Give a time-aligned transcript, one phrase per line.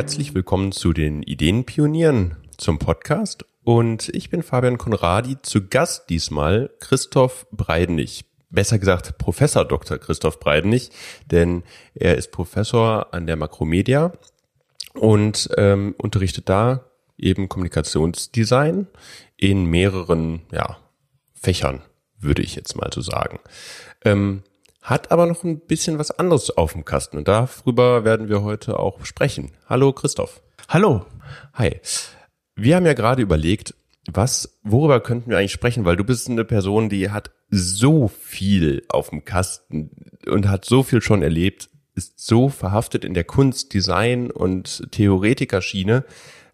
[0.00, 3.44] Herzlich willkommen zu den Ideenpionieren zum Podcast.
[3.64, 8.24] Und ich bin Fabian Konradi, zu Gast diesmal Christoph Breidenich.
[8.48, 9.98] Besser gesagt Professor Dr.
[9.98, 10.90] Christoph Breidenich,
[11.30, 11.64] denn
[11.94, 14.12] er ist Professor an der Makromedia
[14.94, 16.86] und ähm, unterrichtet da
[17.18, 18.86] eben Kommunikationsdesign
[19.36, 20.78] in mehreren ja,
[21.34, 21.82] Fächern,
[22.18, 23.38] würde ich jetzt mal so sagen.
[24.02, 24.44] Ähm,
[24.82, 28.78] hat aber noch ein bisschen was anderes auf dem Kasten und darüber werden wir heute
[28.78, 29.52] auch sprechen.
[29.68, 30.42] Hallo Christoph.
[30.68, 31.04] Hallo.
[31.54, 31.80] Hi.
[32.56, 33.74] Wir haben ja gerade überlegt,
[34.10, 38.84] was, worüber könnten wir eigentlich sprechen, weil du bist eine Person, die hat so viel
[38.88, 39.90] auf dem Kasten
[40.26, 46.04] und hat so viel schon erlebt, ist so verhaftet in der Kunst, Design und Theoretikerschiene,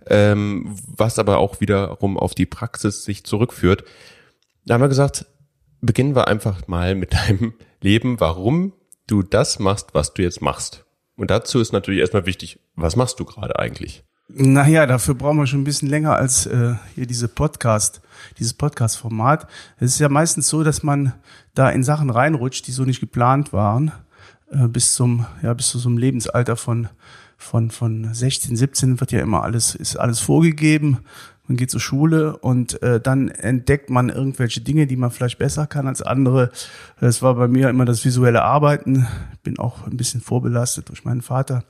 [0.09, 3.85] ähm, was aber auch wiederum auf die Praxis sich zurückführt.
[4.65, 5.27] Da haben wir gesagt,
[5.81, 8.73] beginnen wir einfach mal mit deinem Leben, warum
[9.07, 10.85] du das machst, was du jetzt machst.
[11.17, 14.05] Und dazu ist natürlich erstmal wichtig, was machst du gerade eigentlich?
[14.29, 18.03] Naja, dafür brauchen wir schon ein bisschen länger als äh, hier diese Podcast,
[18.39, 19.47] dieses Podcast-Format.
[19.79, 21.13] Es ist ja meistens so, dass man
[21.55, 23.93] da in Sachen reinrutscht, die so nicht geplant waren,
[24.51, 26.89] äh, bis zum, ja, bis zu so einem Lebensalter von
[27.37, 31.01] von von 16, 17 wird ja immer alles ist alles vorgegeben
[31.49, 35.67] man geht zur Schule und äh, dann entdeckt man irgendwelche Dinge, die man vielleicht besser
[35.67, 36.51] kann als andere.
[37.01, 39.07] Es war bei mir immer das visuelle Arbeiten.
[39.43, 41.63] Bin auch ein bisschen vorbelastet durch meinen Vater,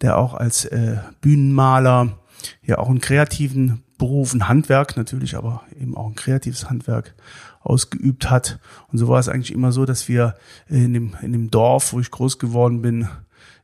[0.00, 2.18] der auch als äh, Bühnenmaler
[2.62, 7.14] ja auch einen kreativen Beruf, ein Handwerk natürlich, aber eben auch ein kreatives Handwerk
[7.62, 8.60] ausgeübt hat.
[8.92, 10.36] Und so war es eigentlich immer so, dass wir
[10.68, 13.08] in dem, in dem Dorf, wo ich groß geworden bin,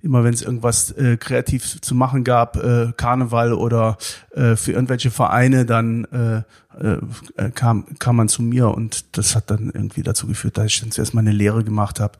[0.06, 3.98] immer wenn es irgendwas äh, kreativ zu machen gab, äh, Karneval oder
[4.30, 6.42] äh, für irgendwelche Vereine, dann äh,
[6.82, 10.80] äh, kam, kam man zu mir und das hat dann irgendwie dazu geführt, dass ich
[10.80, 12.18] dann zuerst mal eine Lehre gemacht habe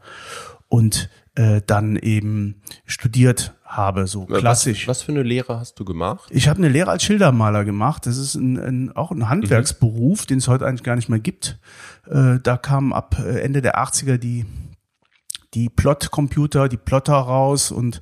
[0.68, 4.88] und äh, dann eben studiert habe, so klassisch.
[4.88, 6.28] Was, was für eine Lehre hast du gemacht?
[6.30, 8.06] Ich habe eine Lehre als Schildermaler gemacht.
[8.06, 10.26] Das ist ein, ein, auch ein Handwerksberuf, mhm.
[10.26, 11.58] den es heute eigentlich gar nicht mehr gibt.
[12.08, 14.46] Äh, da kamen ab äh, Ende der 80er die
[15.54, 18.00] die Plot-Computer, die Plotter raus und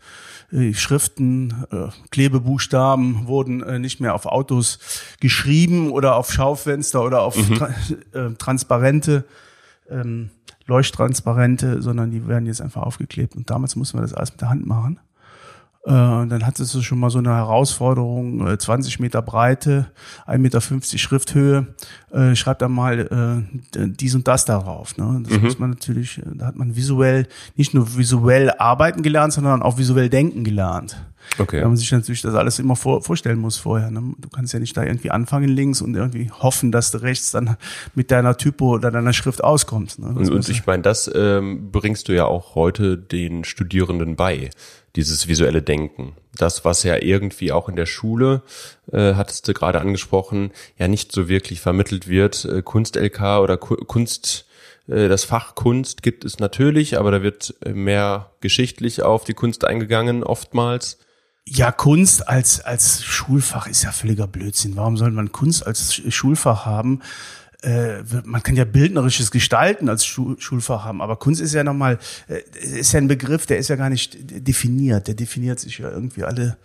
[0.52, 4.78] äh, Schriften, äh, Klebebuchstaben wurden äh, nicht mehr auf Autos
[5.20, 7.54] geschrieben oder auf Schaufenster oder auf mhm.
[7.54, 7.68] tra
[8.12, 9.24] äh, Transparente,
[9.88, 10.30] ähm,
[10.66, 13.36] Leuchttransparente, sondern die werden jetzt einfach aufgeklebt.
[13.36, 14.98] Und damals mussten wir das alles mit der Hand machen.
[15.86, 19.86] Äh, dann hat es schon mal so eine Herausforderung, äh, 20 Meter Breite,
[20.26, 20.60] 1,50 Meter
[20.98, 21.66] Schrifthöhe,
[22.10, 23.44] äh, schreibt dann mal
[23.76, 24.96] äh, dies und das darauf.
[24.96, 25.22] Ne?
[25.24, 25.44] Das mhm.
[25.44, 29.76] muss man natürlich, äh, da hat man visuell, nicht nur visuell arbeiten gelernt, sondern auch
[29.76, 30.96] visuell denken gelernt.
[31.38, 31.60] Okay.
[31.60, 33.90] Weil man sich natürlich das alles immer vor, vorstellen muss vorher.
[33.90, 34.14] Ne?
[34.18, 37.56] Du kannst ja nicht da irgendwie anfangen links und irgendwie hoffen, dass du rechts dann
[37.94, 39.98] mit deiner Typo oder deiner Schrift auskommst.
[39.98, 40.06] Ne?
[40.06, 44.50] Und, und ich meine, das ähm, bringst du ja auch heute den Studierenden bei
[44.96, 46.14] dieses visuelle Denken.
[46.36, 48.42] Das, was ja irgendwie auch in der Schule,
[48.92, 52.44] äh, hattest du gerade angesprochen, ja nicht so wirklich vermittelt wird.
[52.44, 54.46] Äh, Kunst-LK oder Ku Kunst,
[54.88, 59.34] äh, das Fach Kunst gibt es natürlich, aber da wird äh, mehr geschichtlich auf die
[59.34, 60.98] Kunst eingegangen oftmals.
[61.46, 64.76] Ja, Kunst als, als Schulfach ist ja völliger Blödsinn.
[64.76, 67.02] Warum soll man Kunst als Schulfach haben?
[67.64, 71.98] Äh, man kann ja bildnerisches Gestalten als Schul Schulfach haben, aber Kunst ist ja nochmal,
[72.28, 75.08] äh, ist ja ein Begriff, der ist ja gar nicht definiert.
[75.08, 76.56] Der definiert sich ja irgendwie alle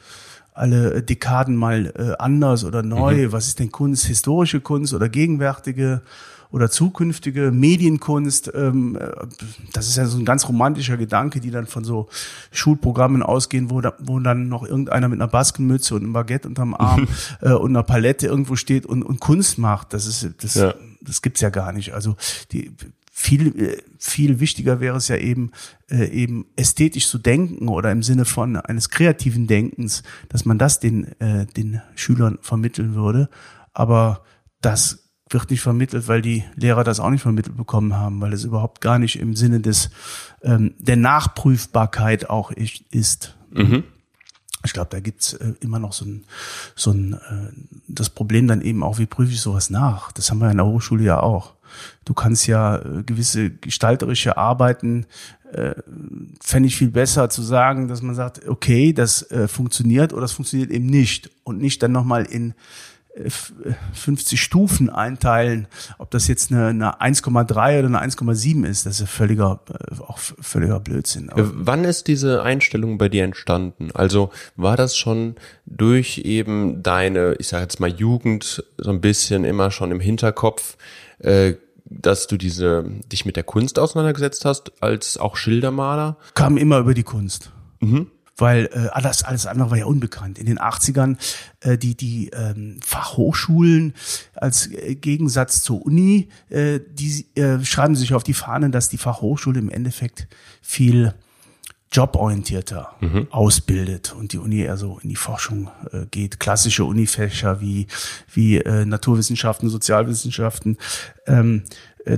[0.54, 3.28] alle Dekaden mal äh, anders oder neu.
[3.28, 3.32] Mhm.
[3.32, 4.06] Was ist denn Kunst?
[4.06, 6.02] Historische Kunst oder gegenwärtige
[6.52, 8.52] oder zukünftige Medienkunst?
[8.54, 9.10] Ähm, äh,
[9.72, 12.10] das ist ja so ein ganz romantischer Gedanke, die dann von so
[12.52, 16.74] Schulprogrammen ausgehen, wo, da, wo dann noch irgendeiner mit einer Baskenmütze und einem Baguette unterm
[16.74, 17.08] Arm
[17.42, 19.94] äh, und einer Palette irgendwo steht und, und Kunst macht.
[19.94, 20.56] Das ist das.
[20.56, 21.94] Ja das gibt's ja gar nicht.
[21.94, 22.16] Also
[22.52, 22.72] die
[23.12, 25.52] viel viel wichtiger wäre es ja eben
[25.90, 30.80] äh, eben ästhetisch zu denken oder im Sinne von eines kreativen Denkens, dass man das
[30.80, 33.30] den äh, den Schülern vermitteln würde.
[33.74, 34.24] Aber
[34.62, 38.46] das wird nicht vermittelt, weil die Lehrer das auch nicht vermittelt bekommen haben, weil es
[38.46, 39.90] überhaupt gar nicht im Sinne des
[40.42, 43.38] ähm, der Nachprüfbarkeit auch ist.
[43.52, 43.84] Mhm.
[44.66, 46.26] Ich glaube, da gibt's äh, immer noch so ein,
[46.76, 47.52] so ein äh,
[47.88, 50.12] das Problem dann eben auch, wie prüfe ich sowas nach?
[50.12, 51.54] Das haben wir in der Hochschule ja auch.
[52.06, 55.06] Du kannst ja äh, gewisse gestalterische Arbeiten,
[55.52, 55.76] äh,
[56.42, 60.34] fände ich viel besser zu sagen, dass man sagt, okay, das äh, funktioniert oder das
[60.34, 62.54] funktioniert eben nicht und nicht dann nochmal in
[63.28, 65.68] 50 Stufen einteilen,
[65.98, 70.02] ob das jetzt eine, eine 1,3 oder eine 1,7 ist, das ist ja völliger, äh,
[70.02, 71.30] auch völliger Blödsinn.
[71.30, 73.90] Aber Wann ist diese Einstellung bei dir entstanden?
[73.94, 75.36] Also war das schon
[75.66, 80.78] durch eben deine, ich sage jetzt mal Jugend so ein bisschen immer schon im Hinterkopf,
[81.20, 81.56] äh,
[81.86, 86.18] dass du diese dich mit der Kunst auseinandergesetzt hast als auch Schildermaler?
[86.36, 87.52] Kam immer über die Kunst.
[87.80, 88.08] Mhm
[88.40, 90.38] weil äh, alles, alles andere war ja unbekannt.
[90.38, 91.18] In den 80ern
[91.62, 93.94] äh, die, die ähm, Fachhochschulen
[94.36, 98.98] als äh, Gegensatz zur Uni, äh, die äh, schreiben sich auf die Fahnen, dass die
[98.98, 100.28] Fachhochschule im Endeffekt
[100.62, 101.14] viel
[101.92, 103.28] joborientierter mhm.
[103.32, 106.40] ausbildet und die Uni eher so in die Forschung äh, geht.
[106.40, 107.88] Klassische Unifächer wie,
[108.32, 110.78] wie äh, Naturwissenschaften, Sozialwissenschaften.
[111.26, 111.64] Ähm,
[112.06, 112.18] äh,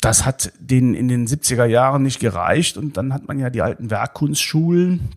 [0.00, 3.62] das hat denen in den 70er Jahren nicht gereicht und dann hat man ja die
[3.62, 5.10] alten Werkkunstschulen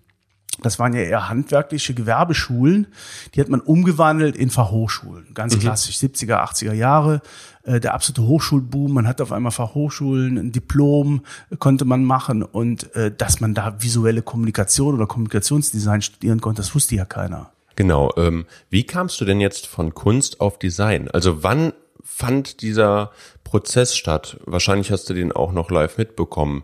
[0.61, 2.87] das waren ja eher handwerkliche Gewerbeschulen,
[3.33, 5.33] die hat man umgewandelt in Fachhochschulen.
[5.33, 5.59] Ganz mhm.
[5.59, 7.21] klassisch, 70er, 80er Jahre,
[7.63, 8.93] äh, der absolute Hochschulboom.
[8.93, 11.21] Man hat auf einmal Fachhochschulen, ein Diplom
[11.59, 16.75] konnte man machen und äh, dass man da visuelle Kommunikation oder Kommunikationsdesign studieren konnte, das
[16.75, 17.51] wusste ja keiner.
[17.75, 18.11] Genau.
[18.17, 21.09] Ähm, wie kamst du denn jetzt von Kunst auf Design?
[21.09, 21.73] Also wann
[22.03, 23.11] fand dieser
[23.43, 24.37] Prozess statt?
[24.45, 26.63] Wahrscheinlich hast du den auch noch live mitbekommen.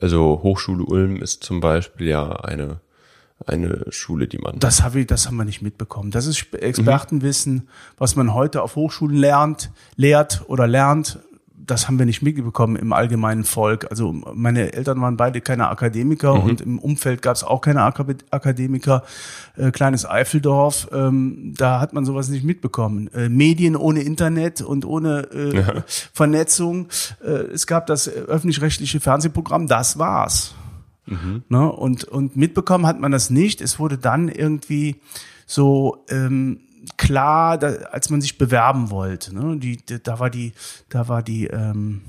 [0.00, 2.80] Also Hochschule Ulm ist zum Beispiel ja eine
[3.44, 4.58] eine Schule, die man.
[4.58, 6.10] Das habe ich, das haben wir nicht mitbekommen.
[6.10, 7.62] Das ist Expertenwissen, mhm.
[7.98, 11.18] was man heute auf Hochschulen lernt, lehrt oder lernt.
[11.54, 13.88] Das haben wir nicht mitbekommen im allgemeinen Volk.
[13.90, 16.42] Also meine Eltern waren beide keine Akademiker mhm.
[16.42, 19.02] und im Umfeld gab es auch keine Akademiker.
[19.56, 23.10] Äh, kleines Eifeldorf, ähm, da hat man sowas nicht mitbekommen.
[23.12, 25.84] Äh, Medien ohne Internet und ohne äh, ja.
[26.12, 26.86] Vernetzung.
[27.22, 30.54] Äh, es gab das öffentlich-rechtliche Fernsehprogramm, das war's.
[31.06, 31.44] Mhm.
[31.48, 31.70] Ne?
[31.72, 33.60] Und, und mitbekommen hat man das nicht.
[33.60, 35.00] Es wurde dann irgendwie
[35.46, 36.60] so ähm,
[36.96, 39.34] klar, da, als man sich bewerben wollte.
[39.34, 39.56] Ne?
[39.56, 40.52] Die, da war die,
[40.88, 42.02] da war die, ähm,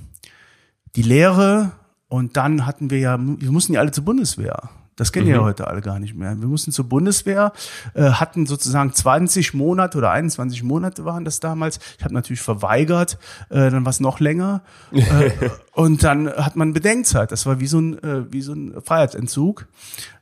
[0.96, 1.72] die Lehre
[2.08, 4.70] und dann hatten wir ja, wir mussten ja alle zur Bundeswehr.
[4.98, 5.34] Das kennen mhm.
[5.34, 6.40] ja heute alle gar nicht mehr.
[6.42, 7.54] Wir mussten zur Bundeswehr,
[7.94, 11.80] äh, hatten sozusagen 20 Monate oder 21 Monate waren das damals.
[11.98, 13.18] Ich habe natürlich verweigert,
[13.50, 14.64] äh, dann war es noch länger.
[14.92, 15.32] äh,
[15.74, 17.32] und dann hat man Bedenkzeit.
[17.32, 19.68] Das war wie so ein, äh, wie so ein Freiheitsentzug,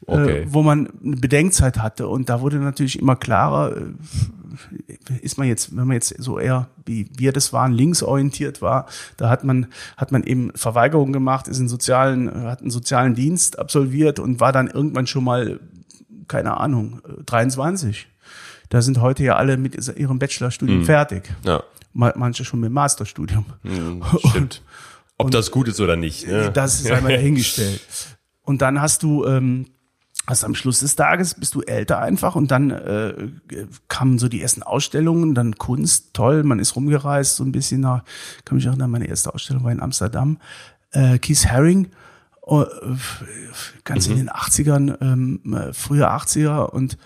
[0.07, 0.39] äh, okay.
[0.42, 2.10] äh, wo man eine Bedenkzeit hatte.
[2.10, 3.81] Und da wurde natürlich immer klarer, äh,
[5.22, 8.88] ist man jetzt, wenn man jetzt so eher, wie wir das waren, linksorientiert war,
[9.18, 9.68] da hat man,
[9.98, 14.52] hat man eben Verweigerung gemacht, ist in sozialen, hat einen sozialen Dienst absolviert und war
[14.52, 15.60] dann irgendwann schon mal,
[16.28, 18.07] keine Ahnung, 23.
[18.69, 20.86] Da sind heute ja alle mit ihrem Bachelorstudium mhm.
[20.86, 21.31] fertig.
[21.44, 21.63] Ja.
[21.94, 23.46] Manche schon mit dem Masterstudium.
[23.63, 24.62] Mhm, stimmt.
[25.18, 26.28] Ob und das gut ist oder nicht.
[26.28, 26.52] Ne?
[26.54, 27.81] Das ist einmal dahingestellt.
[28.42, 29.68] Und dann hast du ähm,
[30.25, 33.30] also am Schluss des Tages bist du älter einfach und dann äh,
[33.88, 38.04] kamen so die ersten Ausstellungen, dann Kunst, toll, man ist rumgereist so ein bisschen nach,
[38.44, 40.39] kann mich erinnern, meine erste Ausstellung war in Amsterdam,
[40.92, 41.92] äh, Keith Haring,
[42.48, 42.63] äh,
[43.83, 44.13] ganz mhm.
[44.13, 46.98] in den 80ern, ähm, äh, frühe 80er und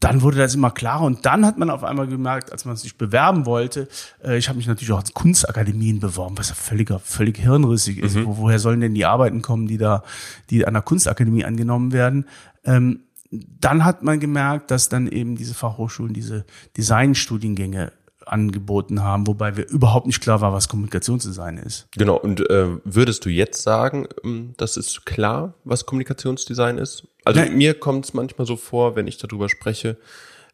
[0.00, 2.96] dann wurde das immer klarer und dann hat man auf einmal gemerkt, als man sich
[2.96, 3.88] bewerben wollte,
[4.22, 8.14] äh, ich habe mich natürlich auch als Kunstakademien beworben, was ja völliger, völlig hirnrissig ist.
[8.14, 8.26] Mhm.
[8.26, 10.04] Wo, woher sollen denn die Arbeiten kommen, die da,
[10.50, 12.26] die an der Kunstakademie angenommen werden?
[12.64, 13.00] Ähm,
[13.30, 16.46] dann hat man gemerkt, dass dann eben diese Fachhochschulen diese
[16.76, 17.92] Designstudiengänge
[18.32, 21.88] angeboten haben, wobei wir überhaupt nicht klar war, was Kommunikationsdesign ist.
[21.96, 27.08] Genau, und äh, würdest du jetzt sagen, ähm, das ist klar, was Kommunikationsdesign ist?
[27.24, 27.56] Also Nein.
[27.56, 29.96] mir kommt es manchmal so vor, wenn ich darüber spreche,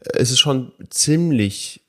[0.00, 1.84] äh, es ist schon ziemlich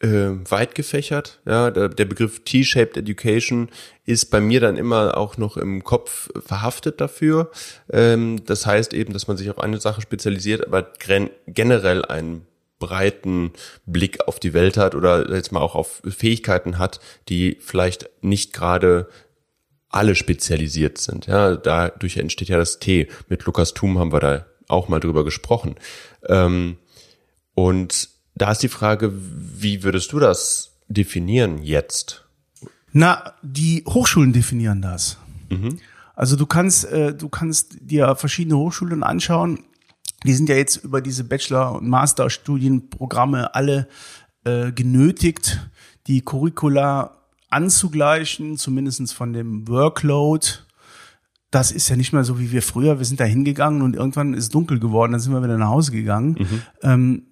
[0.00, 1.40] äh, weit gefächert.
[1.46, 3.68] Ja, der, der Begriff T-shaped Education
[4.06, 7.50] ist bei mir dann immer auch noch im Kopf verhaftet dafür.
[7.90, 10.90] Ähm, das heißt eben, dass man sich auf eine Sache spezialisiert, aber
[11.46, 12.46] generell einen
[12.80, 13.52] breiten
[13.86, 18.52] Blick auf die Welt hat oder jetzt mal auch auf Fähigkeiten hat, die vielleicht nicht
[18.52, 19.08] gerade
[19.88, 21.26] alle spezialisiert sind.
[21.26, 23.08] Ja, dadurch entsteht ja das T.
[23.28, 25.76] Mit Lukas Thum haben wir da auch mal drüber gesprochen.
[26.26, 26.78] Ähm,
[27.54, 32.24] und da ist die Frage, wie würdest du das definieren jetzt?
[32.92, 35.18] Na, die Hochschulen definieren das.
[35.50, 35.78] Mhm.
[36.14, 39.64] Also du kannst, äh, du kannst dir verschiedene Hochschulen anschauen
[40.24, 43.88] die sind ja jetzt über diese Bachelor- und Masterstudienprogramme alle
[44.44, 45.60] äh, genötigt,
[46.06, 47.16] die Curricula
[47.48, 50.46] anzugleichen, zumindestens von dem Workload
[51.50, 52.98] das ist ja nicht mehr so wie wir früher.
[52.98, 55.90] Wir sind da hingegangen und irgendwann ist dunkel geworden, dann sind wir wieder nach Hause
[55.90, 56.36] gegangen.
[56.38, 56.62] Mhm.
[56.82, 57.22] Ähm,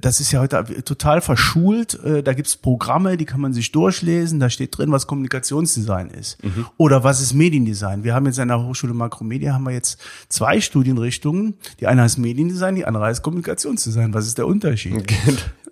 [0.00, 1.94] das ist ja heute total verschult.
[2.04, 4.38] Äh, da gibt's Programme, die kann man sich durchlesen.
[4.38, 6.42] Da steht drin, was Kommunikationsdesign ist.
[6.44, 6.66] Mhm.
[6.76, 8.04] Oder was ist Mediendesign.
[8.04, 11.54] Wir haben jetzt an der Hochschule Makromedia haben wir jetzt zwei Studienrichtungen.
[11.80, 14.14] Die eine heißt Mediendesign, die andere heißt Kommunikationsdesign.
[14.14, 15.04] Was ist der Unterschied?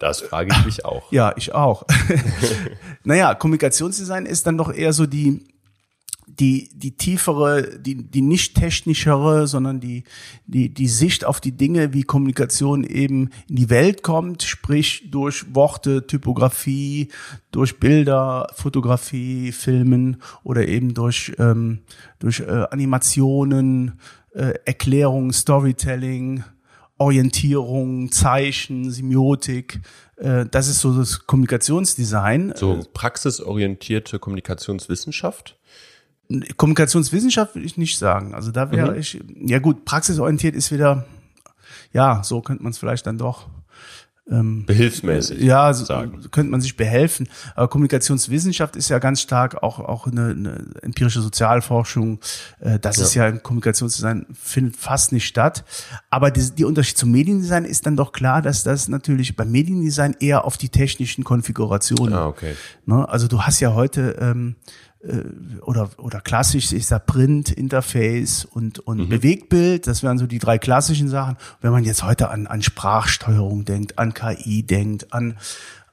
[0.02, 1.12] Das frage ich mich auch.
[1.12, 1.84] Ja, ich auch.
[3.04, 5.44] naja, Kommunikationsdesign ist dann doch eher so die
[6.38, 10.04] die, die tiefere, die, die nicht technischere, sondern die,
[10.46, 15.54] die, die Sicht auf die Dinge, wie Kommunikation eben in die Welt kommt, sprich durch
[15.54, 17.08] Worte, Typografie,
[17.50, 21.80] durch Bilder, Fotografie, Filmen oder eben durch, ähm,
[22.18, 24.00] durch äh, Animationen,
[24.34, 26.44] äh, Erklärung, Storytelling
[27.02, 29.80] Orientierung, Zeichen, Semiotik.
[30.16, 32.52] Äh, das ist so das Kommunikationsdesign.
[32.54, 35.58] So praxisorientierte Kommunikationswissenschaft?
[36.56, 38.34] Kommunikationswissenschaft würde ich nicht sagen.
[38.34, 38.98] Also da wäre mhm.
[38.98, 41.06] ich, ja gut, praxisorientiert ist wieder,
[41.92, 43.48] ja, so könnte man es vielleicht dann doch
[44.30, 45.40] ähm, behilfsmäßig.
[45.40, 45.84] Ja, so,
[46.30, 47.28] könnte man sich behelfen.
[47.56, 52.20] Aber Kommunikationswissenschaft ist ja ganz stark auch auch eine, eine empirische Sozialforschung.
[52.60, 53.02] Äh, das ja.
[53.02, 55.64] ist ja im Kommunikationsdesign findet fast nicht statt.
[56.08, 60.16] Aber die, die Unterschied zum Mediendesign ist dann doch klar, dass das natürlich beim Mediendesign
[60.20, 62.14] eher auf die technischen Konfigurationen.
[62.14, 62.54] Ah, okay.
[62.86, 63.08] Ne?
[63.08, 64.91] Also du hast ja heute ähm, äh,
[65.62, 69.08] oder, oder klassisch ist da Print, Interface und, und mhm.
[69.08, 69.86] Bewegtbild.
[69.86, 71.36] Das wären so die drei klassischen Sachen.
[71.60, 75.36] Wenn man jetzt heute an, an Sprachsteuerung denkt, an KI denkt, an,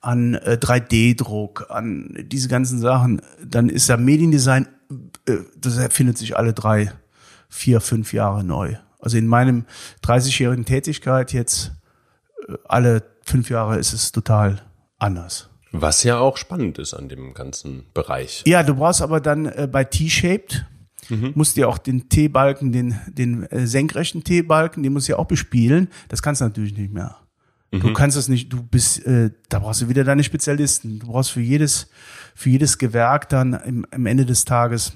[0.02, 4.68] an äh, 3D-Druck, an diese ganzen Sachen, dann ist ja Mediendesign,
[5.28, 6.92] äh, das erfindet sich alle drei,
[7.50, 8.76] vier, fünf Jahre neu.
[9.00, 9.66] Also in meinem
[10.04, 11.72] 30-jährigen Tätigkeit jetzt
[12.48, 14.62] äh, alle fünf Jahre ist es total
[15.00, 15.49] anders.
[15.72, 18.44] Was ja auch spannend ist an dem ganzen Bereich.
[18.48, 20.66] Ja, du brauchst aber dann äh, bei T-Shaped,
[21.10, 21.34] mhm.
[21.36, 25.28] musst dir auch den T-Balken, den, den äh, senkrechten T-Balken, den musst du ja auch
[25.28, 25.90] bespielen.
[26.08, 27.18] Das kannst du natürlich nicht mehr.
[27.72, 27.82] Mhm.
[27.82, 31.00] Du kannst das nicht, du bist, äh, da brauchst du wieder deine Spezialisten.
[31.00, 31.90] Du brauchst für jedes,
[32.34, 34.94] für jedes Gewerk dann im, am Ende des Tages,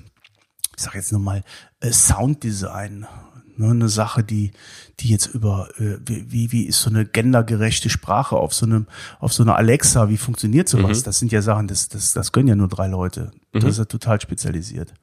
[0.76, 1.44] ich sag jetzt nochmal,
[1.82, 3.06] äh, Sounddesign
[3.56, 4.52] Ne, eine Sache, die,
[5.00, 8.88] die jetzt über, äh, wie, wie ist so eine gendergerechte Sprache auf so einem,
[9.20, 11.02] auf so einer Alexa, wie funktioniert sowas?
[11.02, 11.04] Mhm.
[11.04, 13.32] Das sind ja Sachen, das, das, das können ja nur drei Leute.
[13.52, 13.70] Das mhm.
[13.70, 14.94] ist ja total spezialisiert.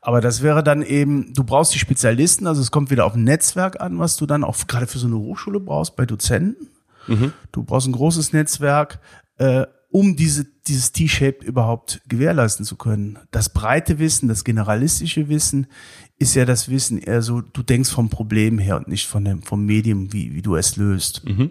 [0.00, 3.24] Aber das wäre dann eben, du brauchst die Spezialisten, also es kommt wieder auf ein
[3.24, 6.68] Netzwerk an, was du dann auch gerade für so eine Hochschule brauchst, bei Dozenten.
[7.06, 7.32] Mhm.
[7.52, 9.00] Du brauchst ein großes Netzwerk,
[9.38, 13.18] äh, um diese, dieses T-Shaped überhaupt gewährleisten zu können.
[13.30, 15.68] Das breite Wissen, das generalistische Wissen
[16.18, 19.42] ist ja das Wissen eher so, du denkst vom Problem her und nicht von dem,
[19.42, 21.24] vom Medium, wie, wie du es löst.
[21.24, 21.50] Mhm.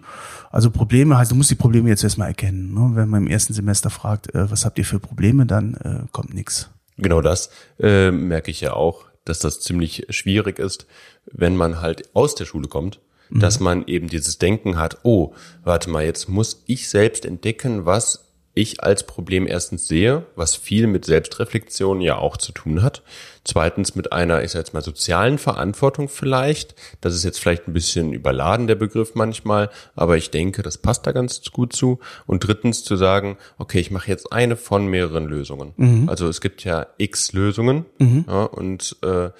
[0.50, 2.72] Also Probleme heißt, du musst die Probleme jetzt erstmal erkennen.
[2.72, 2.92] Ne?
[2.94, 6.32] Wenn man im ersten Semester fragt, äh, was habt ihr für Probleme, dann äh, kommt
[6.32, 6.70] nichts.
[6.96, 10.86] Genau das äh, merke ich ja auch, dass das ziemlich schwierig ist,
[11.30, 13.40] wenn man halt aus der Schule kommt mhm.
[13.40, 18.24] dass man eben dieses Denken hat, oh, warte mal, jetzt muss ich selbst entdecken, was
[18.54, 23.02] ich als Problem erstens sehe, was viel mit Selbstreflexion ja auch zu tun hat.
[23.42, 26.76] Zweitens mit einer, ich sag jetzt mal, sozialen Verantwortung vielleicht.
[27.00, 31.06] Das ist jetzt vielleicht ein bisschen überladen, der Begriff manchmal, aber ich denke, das passt
[31.06, 31.98] da ganz gut zu.
[32.26, 35.72] Und drittens zu sagen, okay, ich mache jetzt eine von mehreren Lösungen.
[35.76, 36.08] Mhm.
[36.08, 38.24] Also es gibt ja x Lösungen mhm.
[38.28, 39.30] ja, und äh,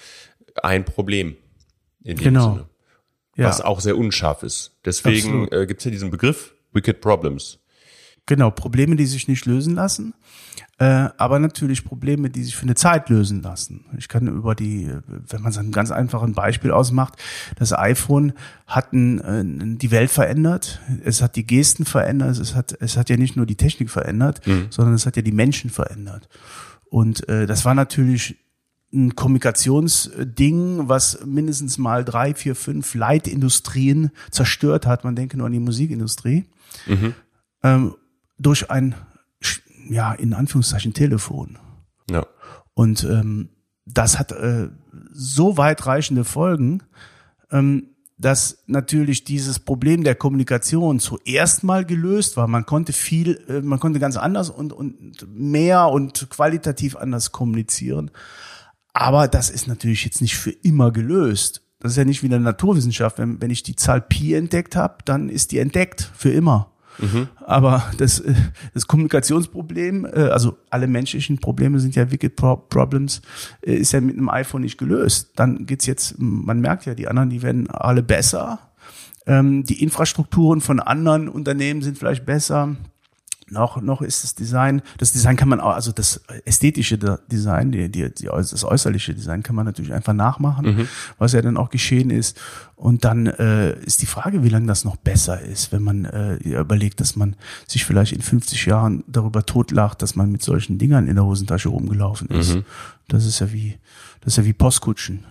[0.60, 1.36] ein Problem
[2.02, 2.52] in dem genau.
[2.52, 2.66] Sinne.
[3.36, 3.48] Ja.
[3.48, 4.72] Was auch sehr unscharf ist.
[4.84, 7.58] Deswegen äh, gibt es ja diesen Begriff Wicked Problems.
[8.26, 10.14] Genau, Probleme, die sich nicht lösen lassen,
[10.78, 13.84] äh, aber natürlich Probleme, die sich für eine Zeit lösen lassen.
[13.98, 17.22] Ich kann über die, wenn man es ein ganz einfaches Beispiel ausmacht,
[17.56, 18.32] das iPhone
[18.66, 23.10] hat ein, äh, die Welt verändert, es hat die Gesten verändert, es hat, es hat
[23.10, 24.68] ja nicht nur die Technik verändert, mhm.
[24.70, 26.30] sondern es hat ja die Menschen verändert.
[26.88, 28.36] Und äh, das war natürlich
[28.90, 35.04] ein Kommunikationsding, was mindestens mal drei, vier, fünf Leitindustrien zerstört hat.
[35.04, 36.44] Man denke nur an die Musikindustrie.
[36.86, 37.14] Mhm.
[37.62, 37.94] Ähm,
[38.38, 38.94] durch ein,
[39.88, 41.58] ja, in Anführungszeichen Telefon.
[42.10, 42.26] Ja.
[42.74, 43.50] Und ähm,
[43.86, 44.68] das hat äh,
[45.12, 46.82] so weitreichende Folgen,
[47.50, 52.46] ähm, dass natürlich dieses Problem der Kommunikation zuerst mal gelöst war.
[52.46, 58.10] Man konnte viel, äh, man konnte ganz anders und, und mehr und qualitativ anders kommunizieren.
[58.92, 61.62] Aber das ist natürlich jetzt nicht für immer gelöst.
[61.80, 63.18] Das ist ja nicht wie in der Naturwissenschaft.
[63.18, 66.70] Wenn, wenn ich die Zahl Pi entdeckt habe, dann ist die entdeckt für immer.
[66.98, 67.28] Mhm.
[67.44, 68.34] Aber das, äh,
[68.72, 73.22] das Kommunikationsproblem, äh, also alle menschlichen Probleme sind ja Wicked Problems,
[73.62, 75.32] äh, ist ja mit einem iPhone nicht gelöst.
[75.36, 78.58] Dann geht's jetzt, man merkt ja, die anderen, die werden alle besser.
[79.26, 82.76] Ähm, die Infrastrukturen von anderen Unternehmen sind vielleicht besser
[83.50, 86.98] noch, noch ist das Design, das Design kann man auch, also das ästhetische
[87.30, 90.88] Design, die, die, die, das äußerliche Design kann man natürlich einfach nachmachen, mhm.
[91.18, 92.40] was ja dann auch geschehen ist.
[92.76, 96.36] Und dann äh, ist die Frage, wie lange das noch besser ist, wenn man äh,
[96.36, 97.36] überlegt, dass man
[97.66, 101.68] sich vielleicht in 50 Jahren darüber totlacht, dass man mit solchen Dingern in der Hosentasche
[101.68, 102.56] rumgelaufen ist.
[102.56, 102.64] Mhm.
[103.08, 103.78] Das ist ja wie,
[104.20, 105.24] das ist ja wie Postkutschen.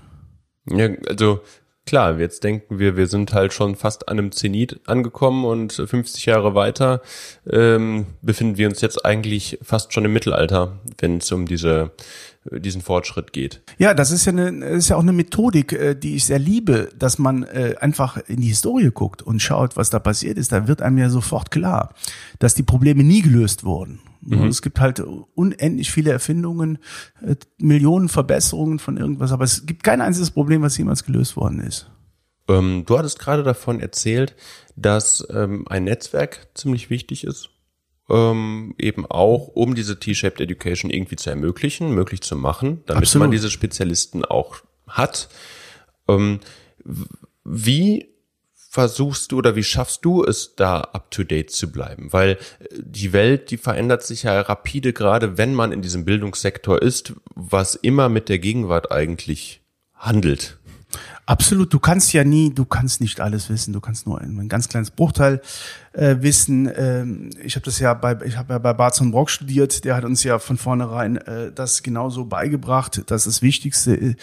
[0.70, 1.42] Ja, also
[1.86, 6.26] klar, jetzt denken wir, wir sind halt schon fast an einem Zenit angekommen und 50
[6.26, 7.02] Jahre weiter
[7.50, 11.92] ähm, befinden wir uns jetzt eigentlich fast schon im Mittelalter, wenn es um diese
[12.52, 13.62] diesen Fortschritt geht.
[13.78, 16.90] Ja, das ist ja eine, ist ja auch eine Methodik, äh, die ich sehr liebe,
[16.98, 20.52] dass man äh, einfach in die Historie guckt und schaut, was da passiert ist.
[20.52, 21.94] Da wird einem ja sofort klar,
[22.40, 24.00] dass die Probleme nie gelöst wurden.
[24.22, 24.48] Mhm.
[24.48, 25.00] Es gibt halt
[25.36, 26.80] unendlich viele Erfindungen,
[27.22, 31.60] äh, Millionen Verbesserungen von irgendwas, aber es gibt kein einziges Problem, was jemals gelöst worden
[31.60, 31.90] ist.
[32.50, 34.36] Ähm, du hattest gerade davon erzählt,
[34.76, 37.50] dass ähm, ein Netzwerk ziemlich wichtig ist.
[38.10, 43.24] Ähm, eben auch, um diese T-Shaped Education irgendwie zu ermöglichen, möglich zu machen, damit Absolut.
[43.24, 44.58] man diese Spezialisten auch
[44.88, 45.30] hat.
[46.10, 46.42] Ähm,
[47.46, 48.14] wie
[48.74, 52.12] versuchst du oder wie schaffst du es da up to date zu bleiben?
[52.12, 52.38] Weil äh,
[52.72, 57.76] die Welt, die verändert sich ja rapide, gerade wenn man in diesem Bildungssektor ist, was
[57.76, 59.62] immer mit der Gegenwart eigentlich
[59.94, 60.58] handelt.
[61.26, 64.50] Absolut, du kannst ja nie, du kannst nicht alles wissen, du kannst nur ein, ein
[64.50, 65.42] ganz kleines Bruchteil
[65.94, 66.70] äh, wissen.
[66.76, 70.04] Ähm, ich habe das ja bei, ich habe ja bei Barzon Brock studiert, der hat
[70.04, 74.16] uns ja von vornherein äh, das genauso beigebracht, dass das Wichtigste, äh,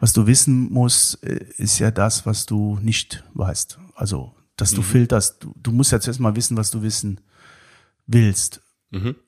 [0.00, 3.78] was du wissen musst, äh, ist ja das, was du nicht weißt.
[3.94, 5.44] Also, dass du filterst.
[5.44, 7.20] Du, du musst ja zuerst mal wissen, was du wissen
[8.06, 8.60] willst.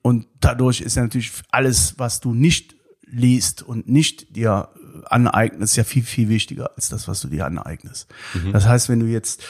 [0.01, 4.69] Und dadurch ist ja natürlich alles, was du nicht liest und nicht dir
[5.05, 8.07] aneignest, ja viel, viel wichtiger als das, was du dir aneignest.
[8.51, 9.43] Das heißt, wenn du jetzt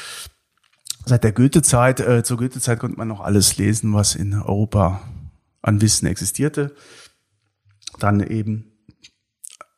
[1.06, 5.02] seit der Goethe-Zeit, äh, zur Goethe-Zeit konnte man noch alles lesen, was in Europa
[5.62, 6.76] an Wissen existierte.
[8.00, 8.72] Dann eben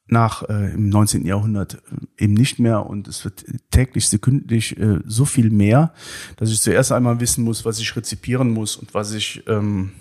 [0.07, 1.25] nach äh, im 19.
[1.25, 5.93] Jahrhundert äh, eben nicht mehr und es wird täglich, sekündlich äh, so viel mehr,
[6.35, 9.91] dass ich zuerst einmal wissen muss, was ich rezipieren muss und was ich ähm,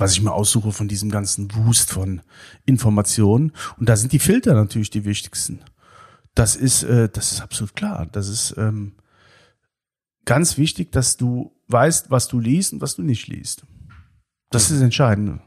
[0.00, 2.22] was ich mir aussuche von diesem ganzen Wust von
[2.66, 3.52] Informationen.
[3.78, 5.60] Und da sind die Filter natürlich die wichtigsten.
[6.34, 8.06] Das ist, äh, das ist absolut klar.
[8.06, 8.96] Das ist ähm,
[10.24, 13.64] ganz wichtig, dass du weißt, was du liest und was du nicht liest.
[14.50, 15.40] Das ist entscheidend.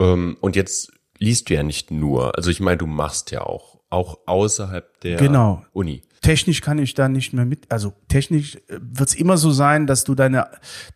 [0.00, 3.73] Ähm, und jetzt liest du ja nicht nur, also ich meine, du machst ja auch,
[3.94, 5.64] auch außerhalb der Genau.
[5.72, 6.02] Uni.
[6.20, 10.04] Technisch kann ich da nicht mehr mit, also technisch wird es immer so sein, dass
[10.04, 10.48] du deine,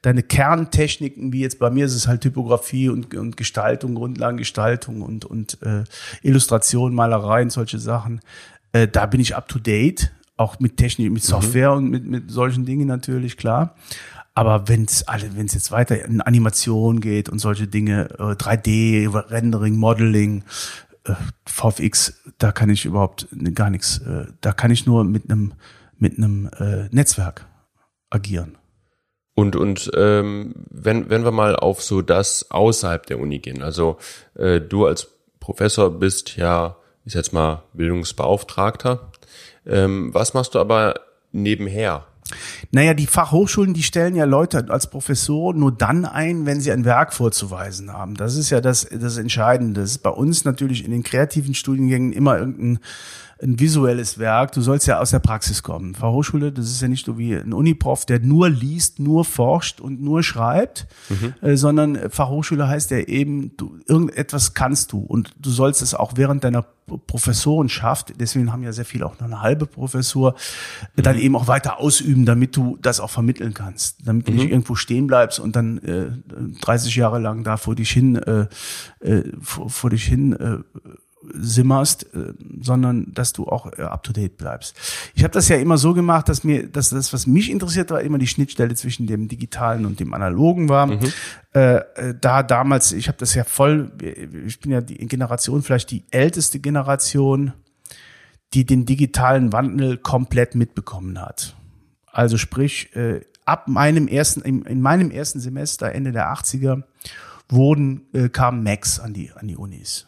[0.02, 5.24] deine Kerntechniken, wie jetzt bei mir ist es halt Typografie und, und Gestaltung, Grundlagengestaltung und,
[5.26, 5.84] und äh,
[6.22, 8.20] Illustration, Malerei und solche Sachen,
[8.72, 12.30] äh, da bin ich up to date, auch mit Technik, mit Software und mit, mit
[12.30, 13.74] solchen Dingen natürlich, klar.
[14.34, 18.34] Aber wenn es alle, wenn es jetzt weiter in Animation geht und solche Dinge, äh,
[18.36, 20.87] 3D, Rendering, Modeling, äh,
[21.46, 23.98] VFX, da kann ich überhaupt gar nichts.
[23.98, 25.54] Äh, da kann ich nur mit einem
[25.98, 27.46] mit einem äh, Netzwerk
[28.10, 28.56] agieren.
[29.34, 33.98] Und, und ähm, wenn, wenn wir mal auf so das außerhalb der Uni gehen, also
[34.34, 39.12] äh, du als Professor bist ja, ich jetzt mal, Bildungsbeauftragter.
[39.66, 41.00] Ähm, was machst du aber
[41.32, 42.06] nebenher?
[42.70, 46.84] Naja, die Fachhochschulen, die stellen ja Leute als Professor nur dann ein, wenn sie ein
[46.84, 48.14] Werk vorzuweisen haben.
[48.14, 49.80] Das ist ja das, das Entscheidende.
[49.80, 52.78] Das ist bei uns natürlich in den kreativen Studiengängen immer irgendein
[53.42, 54.52] ein visuelles Werk.
[54.52, 55.94] Du sollst ja aus der Praxis kommen.
[55.94, 60.02] Fachhochschule, das ist ja nicht so wie ein Uniprof, der nur liest, nur forscht und
[60.02, 60.86] nur schreibt,
[61.40, 64.98] äh, sondern Fachhochschule heißt ja eben, du, irgendetwas kannst du.
[64.98, 66.64] Und du sollst es auch während deiner
[67.06, 70.34] Professorenschaft, deswegen haben ja sehr viele auch noch eine halbe Professur,
[70.96, 74.74] dann eben auch weiter ausüben, damit du das auch vermitteln kannst, damit du nicht irgendwo
[74.74, 76.06] stehen bleibst und dann äh,
[76.62, 78.46] 30 Jahre lang da vor dich hin, äh,
[79.00, 80.58] äh, vor, vor dich hin äh,
[81.32, 84.76] simmerst, äh, sondern dass du auch äh, up to date bleibst.
[85.14, 88.00] Ich habe das ja immer so gemacht, dass mir, dass das, was mich interessiert war,
[88.00, 90.90] immer die Schnittstelle zwischen dem digitalen und dem analogen war.
[91.54, 93.92] Äh, äh, da damals, ich habe das ja voll,
[94.46, 97.52] ich bin ja die Generation, vielleicht die älteste Generation,
[98.54, 101.56] die den digitalen Wandel komplett mitbekommen hat.
[102.06, 106.82] Also sprich, äh, ab meinem ersten, in, in meinem ersten Semester, Ende der 80er,
[107.48, 110.07] wurden, äh, kamen Macs an die, an die Unis.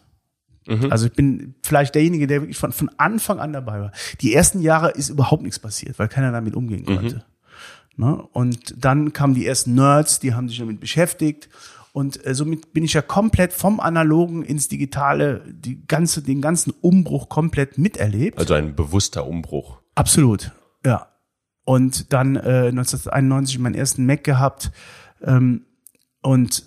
[0.90, 3.92] Also ich bin vielleicht derjenige, der wirklich von, von Anfang an dabei war.
[4.20, 7.24] Die ersten Jahre ist überhaupt nichts passiert, weil keiner damit umgehen konnte.
[7.96, 8.16] Ne?
[8.32, 11.48] Und dann kamen die ersten Nerds, die haben sich damit beschäftigt.
[11.92, 16.72] Und äh, somit bin ich ja komplett vom Analogen ins Digitale, die ganze, den ganzen
[16.80, 18.38] Umbruch komplett miterlebt.
[18.38, 19.80] Also ein bewusster Umbruch.
[19.96, 20.52] Absolut,
[20.84, 21.08] ja.
[21.64, 24.70] Und dann äh, 1991 meinen ersten Mac gehabt.
[25.22, 25.66] Ähm,
[26.22, 26.64] und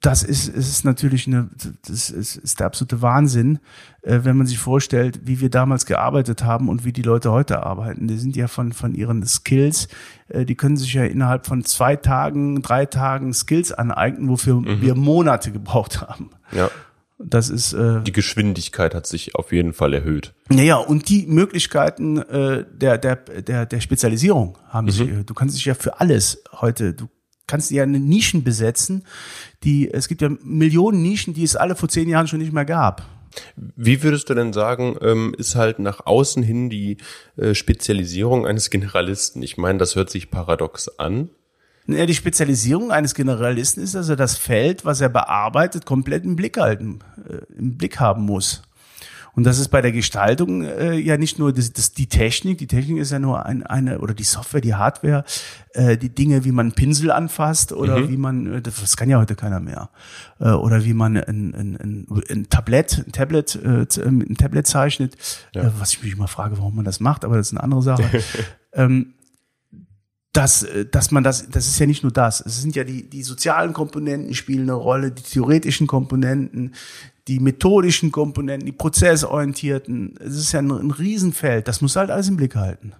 [0.00, 1.48] das ist, ist natürlich eine,
[1.86, 3.58] das ist, ist der absolute Wahnsinn,
[4.02, 7.64] äh, wenn man sich vorstellt, wie wir damals gearbeitet haben und wie die Leute heute
[7.64, 8.06] arbeiten.
[8.06, 9.88] Die sind ja von, von ihren Skills,
[10.28, 14.94] äh, die können sich ja innerhalb von zwei Tagen, drei Tagen Skills aneignen, wofür wir
[14.94, 16.30] Monate gebraucht haben.
[16.52, 16.70] Ja.
[17.18, 20.34] Das ist, äh, Die Geschwindigkeit hat sich auf jeden Fall erhöht.
[20.48, 25.56] naja, und die Möglichkeiten äh, der, der, der, der Spezialisierung haben sich, äh, du kannst
[25.56, 27.08] dich ja für alles heute, du
[27.48, 29.04] kannst ja eine Nischen besetzen,
[29.64, 32.64] die, es gibt ja Millionen Nischen, die es alle vor zehn Jahren schon nicht mehr
[32.64, 33.04] gab.
[33.56, 36.98] Wie würdest du denn sagen, ähm, ist halt nach außen hin die
[37.36, 39.42] äh, Spezialisierung eines Generalisten?
[39.42, 41.30] Ich meine, das hört sich paradox an.
[41.86, 46.36] Ja, die Spezialisierung eines Generalisten ist, dass er das Feld, was er bearbeitet, komplett im
[46.36, 48.62] Blick halten, äh, im Blick haben muss.
[49.38, 52.66] Und das ist bei der Gestaltung äh, ja nicht nur das, das, die Technik, die
[52.66, 55.22] Technik ist ja nur ein, eine, oder die Software, die Hardware,
[55.74, 58.08] äh, die Dinge, wie man einen Pinsel anfasst oder mhm.
[58.08, 59.90] wie man, äh, das kann ja heute keiner mehr,
[60.40, 65.16] äh, oder wie man ein, ein, ein, ein Tablet, ein Tablet, äh, ein Tablet zeichnet,
[65.54, 65.68] ja.
[65.68, 67.82] äh, was ich mich immer frage, warum man das macht, aber das ist eine andere
[67.82, 68.02] Sache.
[68.72, 69.14] ähm,
[70.38, 72.40] dass, äh, dass man das, das ist ja nicht nur das.
[72.40, 76.74] Es sind ja die, die sozialen Komponenten spielen eine Rolle, die theoretischen Komponenten,
[77.26, 80.14] die methodischen Komponenten, die prozessorientierten.
[80.20, 81.66] Es ist ja ein, ein Riesenfeld.
[81.66, 82.92] Das muss halt alles im Blick halten.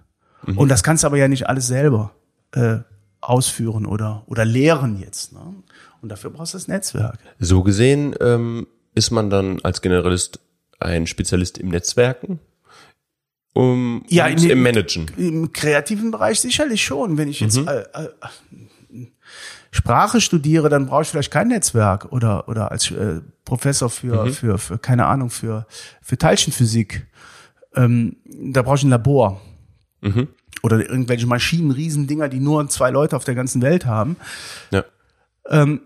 [0.45, 0.57] Mhm.
[0.57, 2.11] Und das kannst du aber ja nicht alles selber
[2.51, 2.79] äh,
[3.21, 5.31] ausführen oder, oder lehren jetzt.
[5.31, 5.39] Ne?
[6.01, 7.19] Und dafür brauchst du das Netzwerk.
[7.39, 10.41] So gesehen ähm, ist man dann als Generalist
[10.79, 12.39] ein Spezialist im Netzwerken?
[13.53, 15.09] Um, ja, in, im Managen.
[15.17, 17.17] Im kreativen Bereich sicherlich schon.
[17.17, 17.67] Wenn ich jetzt mhm.
[17.67, 18.09] äh, äh,
[19.71, 24.33] Sprache studiere, dann brauche ich vielleicht kein Netzwerk oder oder als äh, Professor für mhm.
[24.33, 25.65] für für keine Ahnung für
[26.01, 27.07] für Teilchenphysik.
[27.75, 29.41] Ähm, da brauche ich ein Labor
[30.01, 30.27] mhm.
[30.63, 34.15] oder irgendwelche Maschinen, Riesendinger, die nur zwei Leute auf der ganzen Welt haben.
[34.71, 34.85] Ja.
[35.47, 35.81] Ähm,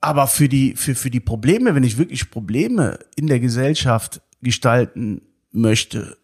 [0.00, 5.22] aber für die für für die Probleme, wenn ich wirklich Probleme in der Gesellschaft gestalten
[5.50, 6.16] möchte,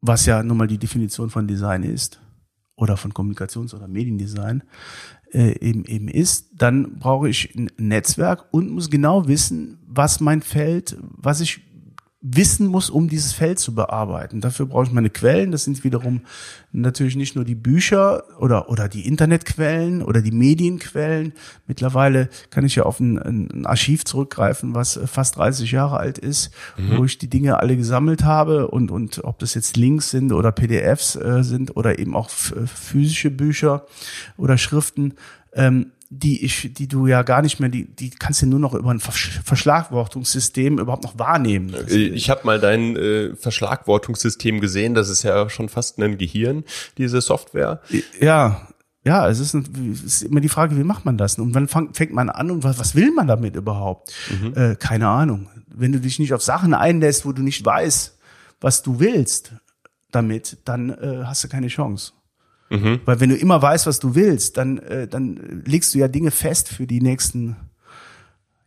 [0.00, 2.20] was ja nun mal die Definition von Design ist
[2.76, 4.62] oder von Kommunikations- oder Mediendesign
[5.32, 10.42] äh, eben eben ist, dann brauche ich ein Netzwerk und muss genau wissen, was mein
[10.42, 11.60] Feld, was ich
[12.20, 14.40] wissen muss, um dieses Feld zu bearbeiten.
[14.40, 15.52] Dafür brauche ich meine Quellen.
[15.52, 16.22] Das sind wiederum
[16.72, 21.32] natürlich nicht nur die Bücher oder, oder die Internetquellen oder die Medienquellen.
[21.68, 26.50] Mittlerweile kann ich ja auf ein, ein Archiv zurückgreifen, was fast 30 Jahre alt ist,
[26.76, 26.98] mhm.
[26.98, 30.50] wo ich die Dinge alle gesammelt habe und, und ob das jetzt Links sind oder
[30.50, 33.86] PDFs äh, sind oder eben auch physische Bücher
[34.36, 35.14] oder Schriften.
[35.52, 38.74] Ähm, die ich, die du ja gar nicht mehr, die, die kannst du nur noch
[38.74, 41.74] über ein Verschlagwortungssystem überhaupt noch wahrnehmen.
[41.74, 46.64] Äh, ich habe mal dein äh, Verschlagwortungssystem gesehen, das ist ja schon fast ein Gehirn,
[46.96, 47.82] diese Software.
[48.20, 48.68] Ja,
[49.04, 51.38] ja, es ist, es ist immer die Frage, wie macht man das?
[51.38, 54.12] Und wann fang, fängt man an und was, was will man damit überhaupt?
[54.30, 54.54] Mhm.
[54.54, 55.48] Äh, keine Ahnung.
[55.66, 58.18] Wenn du dich nicht auf Sachen einlässt, wo du nicht weißt,
[58.60, 59.52] was du willst
[60.10, 62.12] damit, dann äh, hast du keine Chance.
[62.70, 63.00] Mhm.
[63.04, 66.30] Weil wenn du immer weißt, was du willst, dann, äh, dann legst du ja Dinge
[66.30, 67.56] fest für die nächsten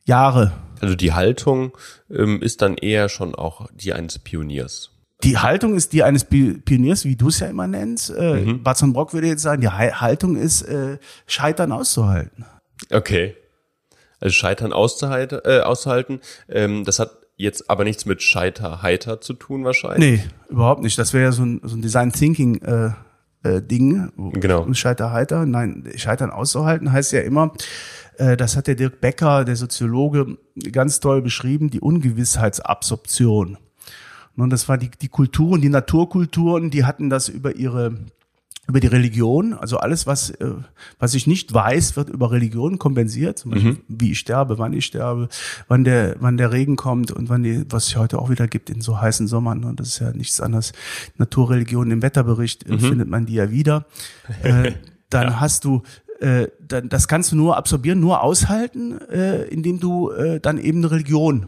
[0.06, 0.52] Jahre.
[0.80, 1.78] Also die Haltung
[2.10, 4.92] ähm, ist dann eher schon auch die eines Pioniers.
[5.24, 8.10] Die Haltung ist die eines Pioniers, wie du es ja immer nennst.
[8.10, 8.64] Äh, mhm.
[8.64, 12.46] Barzon Brock würde jetzt sagen, die Haltung ist, äh, Scheitern auszuhalten.
[12.92, 13.36] Okay.
[14.20, 16.22] Also Scheitern auszuhalten, äh, auszuhalten.
[16.50, 20.22] Ähm, das hat jetzt aber nichts mit Scheiter-Heiter zu tun wahrscheinlich.
[20.22, 20.98] Nee, überhaupt nicht.
[20.98, 22.92] Das wäre ja so ein, so ein Design Thinking äh,
[23.44, 24.12] äh, Ding.
[24.34, 24.72] Genau.
[24.74, 25.46] Scheiter heiter.
[25.46, 27.54] Nein, Scheitern auszuhalten heißt ja immer,
[28.18, 30.38] äh, das hat der Dirk Becker, der Soziologe,
[30.72, 33.58] ganz toll beschrieben, die Ungewissheitsabsorption.
[34.38, 37.96] Und das war die, die Kulturen, die Naturkulturen, die hatten das über ihre
[38.68, 40.52] über die Religion, also alles, was, äh,
[41.00, 43.40] was ich nicht weiß, wird über Religion kompensiert.
[43.40, 43.84] Zum Beispiel, mhm.
[43.88, 45.30] wie ich sterbe, wann ich sterbe,
[45.68, 48.70] wann der, wann der Regen kommt und wann die, was es heute auch wieder gibt
[48.70, 49.64] in so heißen Sommern.
[49.64, 50.74] Und das ist ja nichts anderes.
[51.18, 52.80] Naturreligion im Wetterbericht äh, mhm.
[52.80, 53.86] findet man die ja wieder.
[54.44, 54.74] Äh,
[55.10, 55.40] dann ja.
[55.40, 55.84] hast du
[56.20, 60.80] äh, dann, das kannst du nur absorbieren, nur aushalten, äh, indem du äh, dann eben
[60.80, 61.48] eine Religion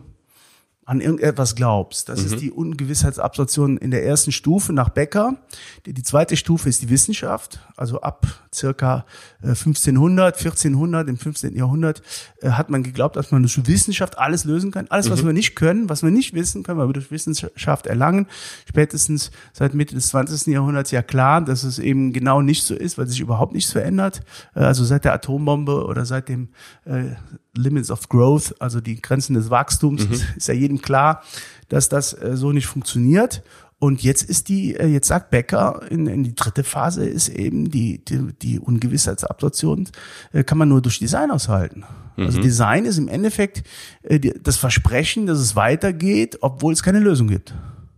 [0.85, 2.09] an irgendetwas glaubst.
[2.09, 2.25] Das mhm.
[2.25, 5.37] ist die Ungewissheitsabsorption in der ersten Stufe nach Becker.
[5.85, 7.59] Die, die, zweite Stufe ist die Wissenschaft.
[7.77, 9.05] Also ab circa
[9.43, 11.55] 1500, äh, 1400, im 15.
[11.55, 12.01] Jahrhundert
[12.41, 14.87] äh, hat man geglaubt, dass man durch Wissenschaft alles lösen kann.
[14.89, 15.27] Alles, was mhm.
[15.27, 18.27] wir nicht können, was wir nicht wissen, können wir durch Wissenschaft erlangen.
[18.67, 20.47] Spätestens seit Mitte des 20.
[20.47, 24.21] Jahrhunderts ja klar, dass es eben genau nicht so ist, weil sich überhaupt nichts verändert.
[24.53, 26.49] Äh, also seit der Atombombe oder seit dem
[26.83, 27.15] äh,
[27.55, 30.21] Limits of Growth, also die Grenzen des Wachstums, mhm.
[30.37, 31.23] ist ja jedem klar,
[31.69, 33.43] dass das äh, so nicht funktioniert.
[33.79, 37.69] Und jetzt ist die, äh, jetzt sagt Becker, in, in die dritte Phase ist eben
[37.69, 39.89] die, die, die Ungewissheitsabsorption,
[40.31, 41.83] äh, kann man nur durch Design aushalten.
[41.83, 42.25] Also mhm.
[42.27, 43.63] Also Design ist im Endeffekt
[44.03, 47.53] äh, die, das Versprechen, dass es weitergeht, obwohl es keine Lösung gibt.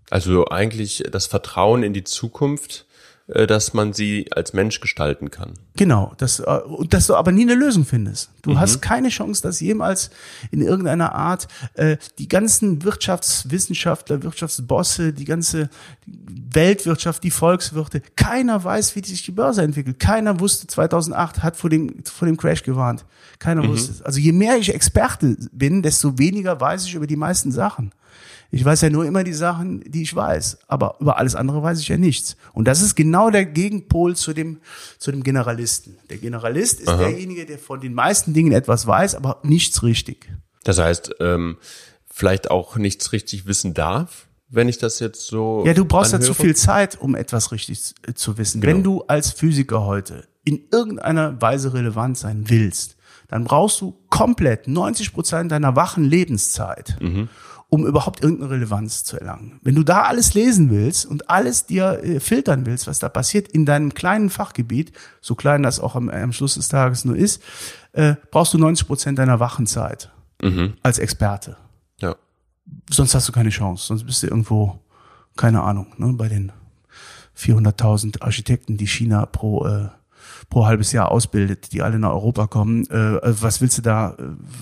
[0.09, 2.85] Also eigentlich das Vertrauen in die Zukunft,
[3.27, 5.53] dass man sie als Mensch gestalten kann.
[5.75, 6.59] Genau, dass, äh,
[6.89, 8.29] dass du aber nie eine Lösung findest.
[8.43, 8.59] Du mhm.
[8.59, 10.11] hast keine Chance, dass jemals
[10.51, 15.69] in irgendeiner Art äh, die ganzen Wirtschaftswissenschaftler, Wirtschaftsbosse, die ganze
[16.05, 19.99] Weltwirtschaft, die Volkswirte, keiner weiß, wie sich die Börse entwickelt.
[19.99, 23.05] Keiner wusste 2008, hat vor dem, vor dem Crash gewarnt.
[23.39, 23.69] Keiner mhm.
[23.69, 24.01] wusste es.
[24.03, 27.91] Also je mehr ich Experte bin, desto weniger weiß ich über die meisten Sachen.
[28.51, 31.79] Ich weiß ja nur immer die Sachen, die ich weiß, aber über alles andere weiß
[31.79, 32.37] ich ja nichts.
[32.53, 34.59] Und das ist genau der Gegenpol zu dem,
[34.97, 35.97] zu dem Generalisten.
[36.09, 36.97] Der Generalist ist Aha.
[36.97, 40.29] derjenige, der von den meisten Dingen etwas weiß, aber nichts richtig.
[40.63, 41.57] Das heißt, ähm,
[42.09, 44.27] vielleicht auch nichts richtig wissen darf?
[44.47, 45.63] wenn ich das jetzt so.
[45.65, 46.33] Ja, du brauchst ja anhöre?
[46.33, 48.61] zu viel Zeit, um etwas richtig äh, zu wissen.
[48.61, 48.73] Genau.
[48.73, 52.95] Wenn du als Physiker heute in irgendeiner Weise relevant sein willst,
[53.27, 56.97] dann brauchst du komplett 90 Prozent deiner wachen Lebenszeit,
[57.75, 59.59] um überhaupt irgendeine Relevanz zu erlangen.
[59.61, 63.49] Wenn du da alles lesen willst und alles dir äh, filtern willst, was da passiert
[63.49, 67.43] in deinem kleinen Fachgebiet, so klein das auch am, am Schluss des Tages nur ist,
[67.91, 70.09] äh, brauchst du 90 Prozent deiner wachen Zeit
[70.83, 71.57] als Experte
[71.99, 72.15] Ja.
[72.89, 73.87] sonst hast du keine Chance.
[73.87, 74.79] Sonst bist du irgendwo,
[75.35, 76.51] keine Ahnung, ne, bei den
[77.37, 79.89] 400.000 Architekten, die China pro, äh,
[80.49, 82.85] pro halbes Jahr ausbildet, die alle nach Europa kommen.
[82.89, 84.15] Äh, was willst du da,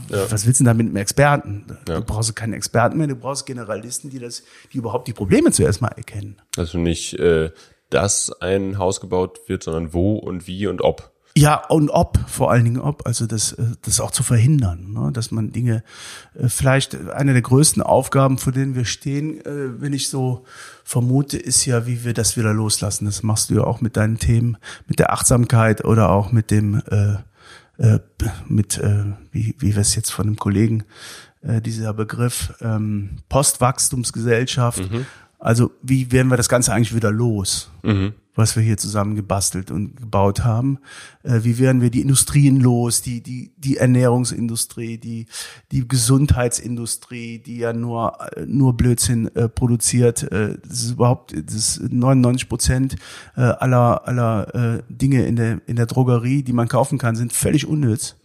[0.10, 1.66] äh, was willst du da mit einem Experten?
[1.88, 2.00] Ja.
[2.00, 5.82] Du brauchst keinen Experten mehr, du brauchst Generalisten, die das, die überhaupt die Probleme zuerst
[5.82, 6.38] mal erkennen.
[6.58, 7.52] Also nicht, äh,
[7.90, 11.13] dass ein Haus gebaut wird, sondern wo und wie und ob.
[11.36, 15.12] Ja, und ob, vor allen Dingen ob, also das, äh, das auch zu verhindern, ne?
[15.12, 15.84] dass man Dinge,
[16.36, 20.46] äh, vielleicht eine der größten Aufgaben, vor denen wir stehen, äh, wenn ich so
[20.84, 23.06] vermute, ist ja, wie wir das wieder loslassen.
[23.06, 26.84] Das machst du ja auch mit deinen Themen, mit der Achtsamkeit oder auch mit dem,
[26.92, 27.16] äh,
[27.80, 28.00] äh,
[28.48, 30.84] mit, äh, wie, wie wir es jetzt von einem Kollegen,
[31.42, 34.84] äh, dieser Begriff ähm, Postwachstumsgesellschaft.
[35.44, 37.70] Also wie werden wir das Ganze eigentlich wieder los?
[38.36, 40.80] was wir hier zusammen gebastelt und gebaut haben.
[41.24, 45.28] Äh, wie werden wir die Industrien los, die, die, die Ernährungsindustrie, die,
[45.72, 50.24] die Gesundheitsindustrie, die ja nur, äh, nur Blödsinn äh, produziert.
[50.24, 52.96] Äh, das ist überhaupt, das ist 99 Prozent
[53.36, 57.34] äh, aller, aller äh, Dinge in der, in der Drogerie, die man kaufen kann, sind
[57.34, 58.16] völlig unnütz.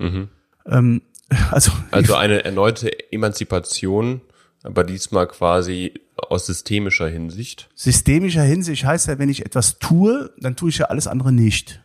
[0.67, 1.03] Ähm,
[1.51, 4.23] also, Also eine erneute Emanzipation,
[4.63, 5.93] aber diesmal quasi
[6.29, 7.69] aus systemischer Hinsicht.
[7.75, 11.83] systemischer Hinsicht heißt ja, wenn ich etwas tue, dann tue ich ja alles andere nicht.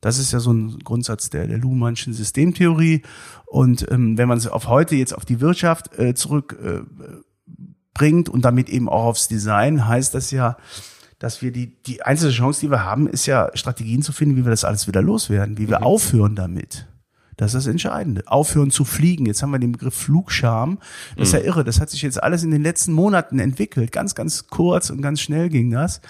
[0.00, 3.02] Das ist ja so ein Grundsatz der, der Luhmannschen Systemtheorie.
[3.46, 6.88] Und ähm, wenn man es auf heute jetzt auf die Wirtschaft äh, zurückbringt
[8.28, 10.56] äh, und damit eben auch aufs Design, heißt das ja,
[11.18, 14.44] dass wir die, die einzige Chance, die wir haben, ist ja Strategien zu finden, wie
[14.44, 16.86] wir das alles wieder loswerden, wie wir aufhören damit.
[17.38, 18.24] Das ist das Entscheidende.
[18.26, 19.24] Aufhören zu fliegen.
[19.24, 20.78] Jetzt haben wir den Begriff Flugscham.
[21.16, 21.64] Das ist ja irre.
[21.64, 23.92] Das hat sich jetzt alles in den letzten Monaten entwickelt.
[23.92, 26.00] Ganz, ganz kurz und ganz schnell ging das.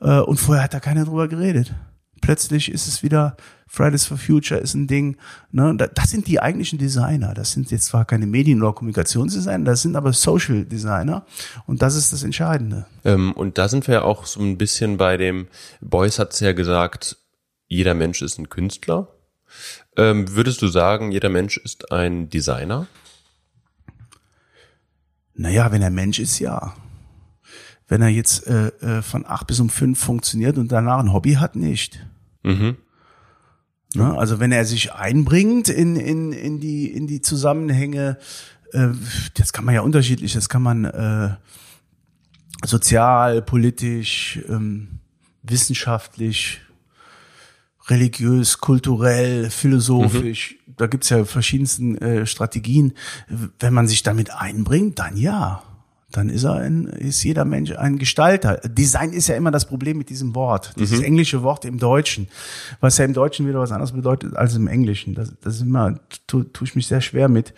[0.00, 1.72] Äh, Und vorher hat da keiner drüber geredet.
[2.20, 3.36] Plötzlich ist es wieder
[3.70, 5.18] Fridays for Future ist ein Ding.
[5.52, 5.74] Ne?
[5.76, 7.34] Da- Das sind die eigentlichen Designer.
[7.34, 11.26] Das sind jetzt zwar keine Medien- oder Kommunikationsdesigner, das sind aber Social Designer.
[11.66, 12.86] Und das ist das Entscheidende.
[13.04, 15.48] Ähm, und da sind wir ja auch so ein bisschen bei dem,
[15.82, 17.18] Beuys hat es ja gesagt,
[17.66, 19.08] jeder Mensch ist ein Künstler.
[19.98, 22.86] Ähm, würdest du sagen, jeder Mensch ist ein Designer?
[25.34, 26.76] Naja, wenn er Mensch ist, ja.
[27.88, 31.34] Wenn er jetzt äh, äh, von acht bis um fünf funktioniert und danach ein Hobby
[31.34, 32.06] hat, nicht.
[32.44, 32.76] Mhm.
[33.94, 34.16] Ne?
[34.16, 38.18] Also wenn er sich einbringt in, in, in, die, in die Zusammenhänge,
[38.72, 38.88] äh,
[39.34, 41.34] das kann man ja unterschiedlich, das kann man äh,
[42.64, 45.00] sozial, politisch, ähm,
[45.42, 46.60] wissenschaftlich,
[47.88, 52.92] religiös, kulturell, philosophisch, da gibt's ja verschiedensten äh, Strategien.
[53.58, 55.62] Wenn man sich damit einbringt, dann ja.
[56.10, 58.56] Dann ist er ein, ist jeder Mensch ein Gestalter.
[58.64, 62.28] Design ist ja immer das Problem mit diesem Wort, dieses englische Wort im Deutschen,
[62.80, 65.14] was ja im Deutschen wieder was anderes bedeutet als im Englischen.
[65.14, 67.52] Das, das ist immer, tu, tue ich mich sehr schwer mit.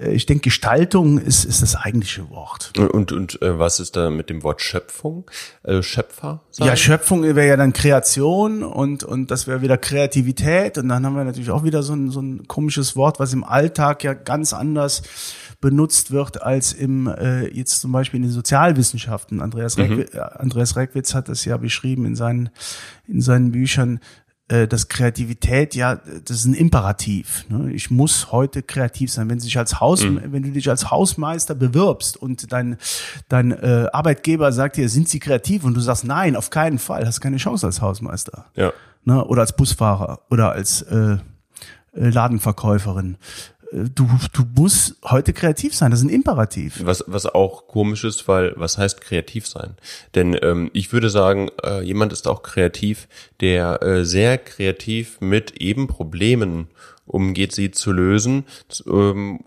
[0.00, 2.72] Äh, Ich denke, Gestaltung ist, ist das eigentliche Wort.
[2.78, 5.28] Und, und, äh, was ist da mit dem Wort Schöpfung?
[5.64, 6.42] Äh, Schöpfer?
[6.58, 10.78] Ja, Schöpfung wäre ja dann Kreation und, und das wäre wieder Kreativität.
[10.78, 13.42] Und dann haben wir natürlich auch wieder so ein, so ein komisches Wort, was im
[13.42, 15.02] Alltag ja ganz anders
[15.60, 19.40] benutzt wird als im äh, jetzt zum Beispiel in den Sozialwissenschaften.
[19.40, 22.50] Andreas, Reckwitz, äh, Andreas Reckwitz hat das ja beschrieben in seinen,
[23.06, 23.98] in seinen Büchern,
[24.46, 27.44] äh, dass Kreativität ja, das ist ein Imperativ.
[27.48, 27.72] Ne?
[27.72, 29.28] Ich muss heute kreativ sein.
[29.28, 32.76] Wenn, sich als Haus, wenn du dich als Hausmeister bewirbst und dein,
[33.28, 35.64] dein äh, Arbeitgeber sagt dir, sind Sie kreativ?
[35.64, 38.46] Und du sagst, nein, auf keinen Fall, hast keine Chance als Hausmeister.
[38.54, 38.72] Ja.
[39.04, 39.24] Ne?
[39.24, 41.18] Oder als Busfahrer oder als äh,
[41.98, 43.16] äh, Ladenverkäuferin.
[43.70, 46.80] Du, du musst heute kreativ sein, das ist ein Imperativ.
[46.84, 49.74] Was, was auch komisch ist, weil was heißt kreativ sein?
[50.14, 53.08] Denn ähm, ich würde sagen, äh, jemand ist auch kreativ,
[53.40, 56.68] der äh, sehr kreativ mit eben Problemen
[57.04, 58.44] umgeht, sie zu lösen
[58.86, 59.44] ähm,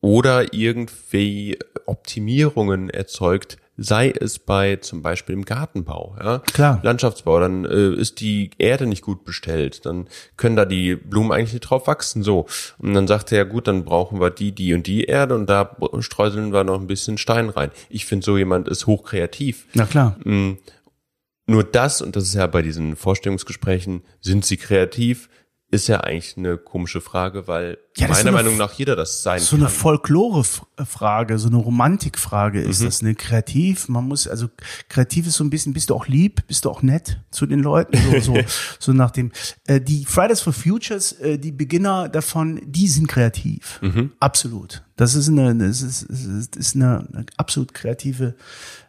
[0.00, 6.80] oder irgendwie Optimierungen erzeugt, sei es bei zum Beispiel im Gartenbau, ja, Klar.
[6.82, 11.54] Landschaftsbau, dann äh, ist die Erde nicht gut bestellt, dann können da die Blumen eigentlich
[11.54, 12.46] nicht drauf wachsen, so.
[12.76, 15.48] Und dann sagt er, ja gut, dann brauchen wir die, die und die Erde und
[15.48, 17.70] da streuseln wir noch ein bisschen Stein rein.
[17.88, 19.66] Ich finde, so jemand ist hochkreativ.
[19.72, 20.16] Na klar.
[21.46, 25.30] Nur das, und das ist ja bei diesen Vorstellungsgesprächen, sind sie kreativ,
[25.72, 29.38] ist ja eigentlich eine komische Frage, weil Ja, meiner so Meinung nach jeder das sein
[29.38, 29.60] so kann.
[29.60, 33.14] eine Folklore-Frage, so eine Romantikfrage ist das, ne?
[33.14, 34.48] Kreativ, man muss, also
[34.88, 37.60] kreativ ist so ein bisschen, bist du auch lieb, bist du auch nett zu den
[37.60, 38.40] Leuten, so, so,
[38.80, 39.30] so nach dem,
[39.66, 43.80] äh, die Fridays for Futures, äh, die Beginner davon, die sind kreativ.
[44.18, 44.82] Absolut.
[44.96, 48.34] Das ist eine, das ist, das ist, eine, eine absolut kreative,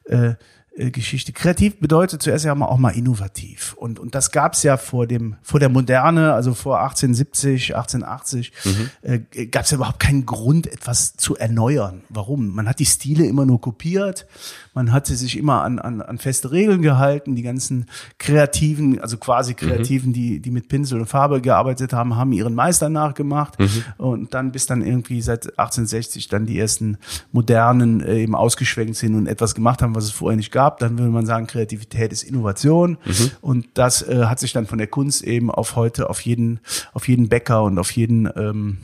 [0.06, 0.36] äh, äh,
[0.74, 1.34] Geschichte.
[1.34, 3.74] Kreativ bedeutet zuerst ja auch mal innovativ.
[3.74, 8.54] Und, und das gab's ja vor dem, vor der Moderne, also vor 1870, 1880,
[9.02, 12.04] äh, gab's ja überhaupt keinen Grund, etwas zu erneuern.
[12.08, 12.56] Warum?
[12.56, 14.28] Man hat die Stile immer nur kopiert,
[14.74, 19.54] man hatte sich immer an, an, an feste Regeln gehalten, die ganzen Kreativen, also quasi
[19.54, 23.58] Kreativen, die, die mit Pinsel und Farbe gearbeitet haben, haben ihren Meister nachgemacht.
[23.98, 26.98] Und dann bis dann irgendwie seit 1860 dann die ersten
[27.34, 30.61] modernen äh, eben ausgeschwenkt sind und etwas gemacht haben, was es vorher nicht gab.
[30.70, 32.98] Dann würde man sagen, Kreativität ist Innovation.
[33.42, 36.60] Und das äh, hat sich dann von der Kunst eben auf heute, auf jeden,
[36.94, 38.78] auf jeden Bäcker und auf jeden ähm,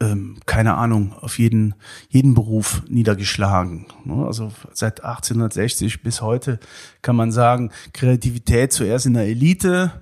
[0.00, 1.74] ähm, keine Ahnung, auf jeden,
[2.08, 3.86] jeden Beruf niedergeschlagen.
[4.04, 4.26] ne?
[4.26, 6.58] Also seit 1860 bis heute
[7.02, 9.92] kann man sagen, Kreativität zuerst in der Elite,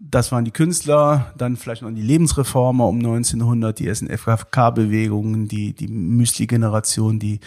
[0.00, 5.74] das waren die Künstler, dann vielleicht noch die Lebensreformer um 1900, die ersten FKK-Bewegungen, die,
[5.74, 7.40] die Müsli-Generation, die,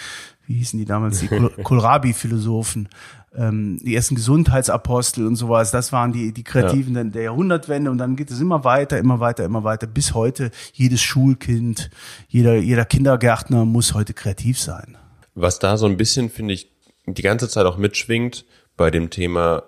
[0.45, 2.89] wie hießen die damals, die Kohl- Kohlrabi-Philosophen,
[3.35, 7.97] ähm, die ersten Gesundheitsapostel und sowas, das waren die, die Kreativen der- der Jahrhundertwende und
[7.97, 11.89] dann geht es immer weiter, immer weiter, immer weiter, bis heute jedes Schulkind,
[12.27, 14.97] jeder, jeder Kindergärtner muss heute kreativ sein.
[15.35, 16.71] Was da so ein bisschen, finde ich,
[17.07, 18.45] die ganze Zeit auch mitschwingt
[18.77, 19.63] bei dem Thema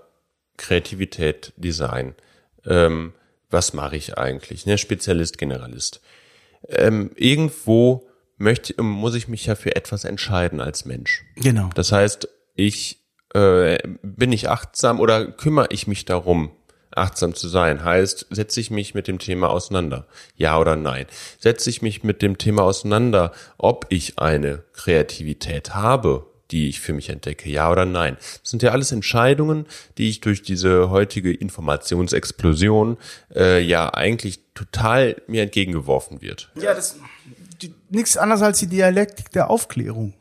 [0.57, 2.15] Kreativität, Design.
[2.65, 3.13] Ähm,
[3.49, 4.65] was mache ich eigentlich?
[4.65, 4.77] Ne?
[4.77, 6.01] Spezialist, Generalist.
[6.69, 8.07] Ähm, irgendwo
[8.38, 11.24] möchte, muss ich mich ja für etwas entscheiden als Mensch.
[11.36, 11.69] Genau.
[11.76, 13.00] Das heißt, ich
[13.34, 16.52] äh, bin ich achtsam oder kümmere ich mich darum,
[16.91, 17.84] achtsam zu sein?
[17.84, 20.08] Heißt, setze ich mich mit dem Thema auseinander?
[20.36, 21.06] Ja oder nein?
[21.39, 26.93] Setze ich mich mit dem Thema auseinander, ob ich eine Kreativität habe, die ich für
[26.93, 27.50] mich entdecke?
[27.50, 28.15] Ja oder nein?
[28.41, 29.65] Das sind ja alles Entscheidungen,
[29.98, 32.98] die ich durch diese heutige Informationsexplosion
[33.36, 36.52] äh, ja eigentlich total mir entgegengeworfen wird.
[36.56, 36.98] Ja, das
[37.89, 40.13] nichts anderes als die Dialektik der Aufklärung.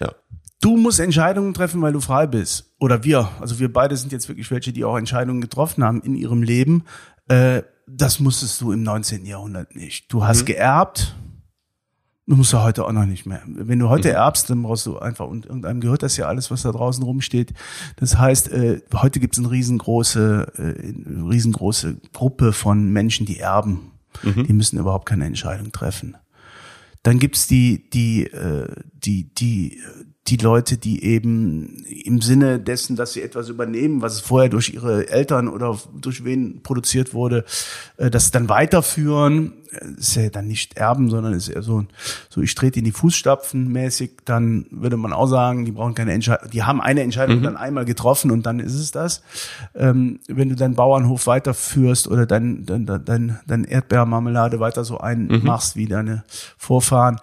[0.00, 0.12] Ja.
[0.60, 2.74] Du musst Entscheidungen treffen, weil du frei bist.
[2.78, 3.30] Oder wir.
[3.40, 6.84] Also wir beide sind jetzt wirklich welche, die auch Entscheidungen getroffen haben in ihrem Leben.
[7.28, 9.24] Äh, das musstest du im 19.
[9.26, 10.12] Jahrhundert nicht.
[10.12, 11.14] Du hast geerbt.
[12.28, 13.40] Du musst ja heute auch noch nicht mehr.
[13.46, 16.62] Wenn du heute erbst, dann brauchst du einfach, und irgendeinem gehört das ja alles, was
[16.62, 17.54] da draußen rumsteht.
[17.96, 23.38] Das heißt, äh, heute gibt es eine riesengroße, äh, eine riesengroße Gruppe von Menschen, die
[23.38, 23.92] erben.
[24.24, 26.16] Die müssen überhaupt keine Entscheidung treffen.
[27.06, 29.80] Dann gibt's die, die, äh, die, die,
[30.28, 35.08] die Leute, die eben im Sinne dessen, dass sie etwas übernehmen, was vorher durch ihre
[35.08, 37.44] Eltern oder durch wen produziert wurde,
[37.96, 39.52] äh, das dann weiterführen.
[39.98, 41.84] Ist ja dann nicht erben, sondern ist eher so,
[42.30, 44.12] so ich trete in die Fußstapfen mäßig.
[44.24, 46.50] Dann würde man auch sagen, die brauchen keine Entscheidung.
[46.50, 49.22] Die haben eine Entscheidung dann einmal getroffen und dann ist es das.
[49.74, 55.76] Ähm, wenn du deinen Bauernhof weiterführst oder dein, dein, dein, dein Erdbeermarmelade weiter so einmachst
[55.76, 56.24] wie deine
[56.56, 57.18] Vorfahren,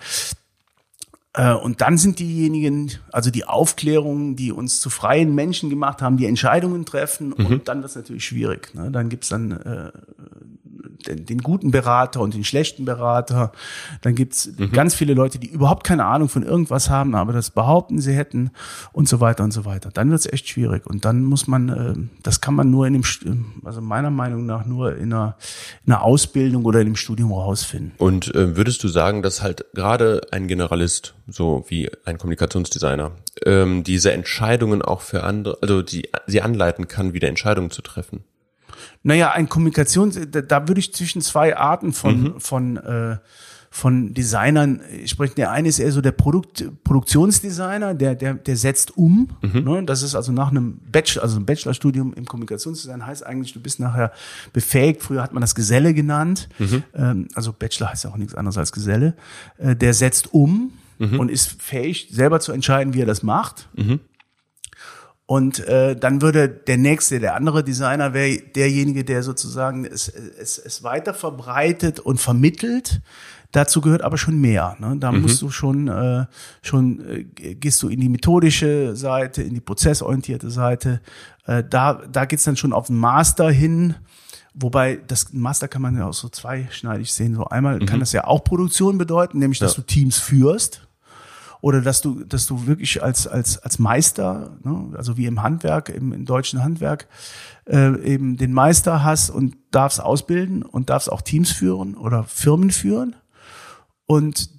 [1.35, 6.27] und dann sind diejenigen, also die Aufklärungen, die uns zu freien Menschen gemacht haben, die
[6.27, 7.33] Entscheidungen treffen.
[7.33, 8.73] Und dann wird es natürlich schwierig.
[8.75, 8.91] Ne?
[8.91, 9.91] Dann gibt's dann äh,
[11.07, 13.51] den, den guten Berater und den schlechten Berater.
[14.01, 17.99] Dann gibt's ganz viele Leute, die überhaupt keine Ahnung von irgendwas haben, aber das behaupten
[17.99, 18.51] sie hätten
[18.91, 19.89] und so weiter und so weiter.
[19.93, 20.85] Dann wird's echt schwierig.
[20.85, 23.03] Und dann muss man, äh, das kann man nur in dem,
[23.63, 25.35] also meiner Meinung nach nur in einer,
[25.85, 27.93] in einer Ausbildung oder in einem Studium rausfinden.
[27.97, 33.11] Und äh, würdest du sagen, dass halt gerade ein Generalist, so wie ein Kommunikationsdesigner,
[33.45, 38.23] ähm, diese Entscheidungen auch für andere, also die sie anleiten kann, wieder Entscheidungen zu treffen?
[39.03, 43.17] Naja, ein Kommunikations, da, da würde ich zwischen zwei Arten von, von, äh,
[43.69, 45.35] von Designern sprechen.
[45.35, 49.29] Der eine ist eher so der Produkt, Produktionsdesigner, der, der, der setzt um.
[49.41, 49.83] Ne?
[49.85, 53.79] Das ist also nach einem Bachelor, also ein Bachelorstudium im Kommunikationsdesign heißt eigentlich, du bist
[53.79, 54.11] nachher
[54.51, 55.01] befähigt.
[55.01, 56.49] Früher hat man das Geselle genannt.
[56.93, 59.15] Ähm, also Bachelor heißt ja auch nichts anderes als Geselle.
[59.57, 60.71] Äh, der setzt um
[61.19, 63.69] und ist fähig, selber zu entscheiden, wie er das macht.
[65.25, 70.57] Und äh, dann würde der nächste, der andere Designer wäre derjenige, der sozusagen es, es,
[70.57, 73.01] es weiter verbreitet und vermittelt.
[73.53, 74.75] Dazu gehört aber schon mehr.
[74.79, 74.97] Ne?
[74.99, 76.25] Da musst du schon, äh,
[76.61, 77.23] schon äh,
[77.55, 81.01] gehst du in die methodische Seite, in die prozessorientierte Seite.
[81.45, 83.95] Äh, da da geht's dann schon auf den Master hin.
[84.55, 87.35] Wobei das Master kann man ja auch so zweischneidig sehen.
[87.35, 90.82] So einmal kann das ja auch Produktion bedeuten, nämlich dass du Teams führst.
[91.63, 95.87] Oder dass du, dass du wirklich als als als Meister, ne, also wie im Handwerk,
[95.87, 97.07] im, im deutschen Handwerk,
[97.65, 102.69] äh, eben den Meister hast und darfst ausbilden und darfst auch Teams führen oder Firmen
[102.69, 103.15] führen.
[104.05, 104.49] Und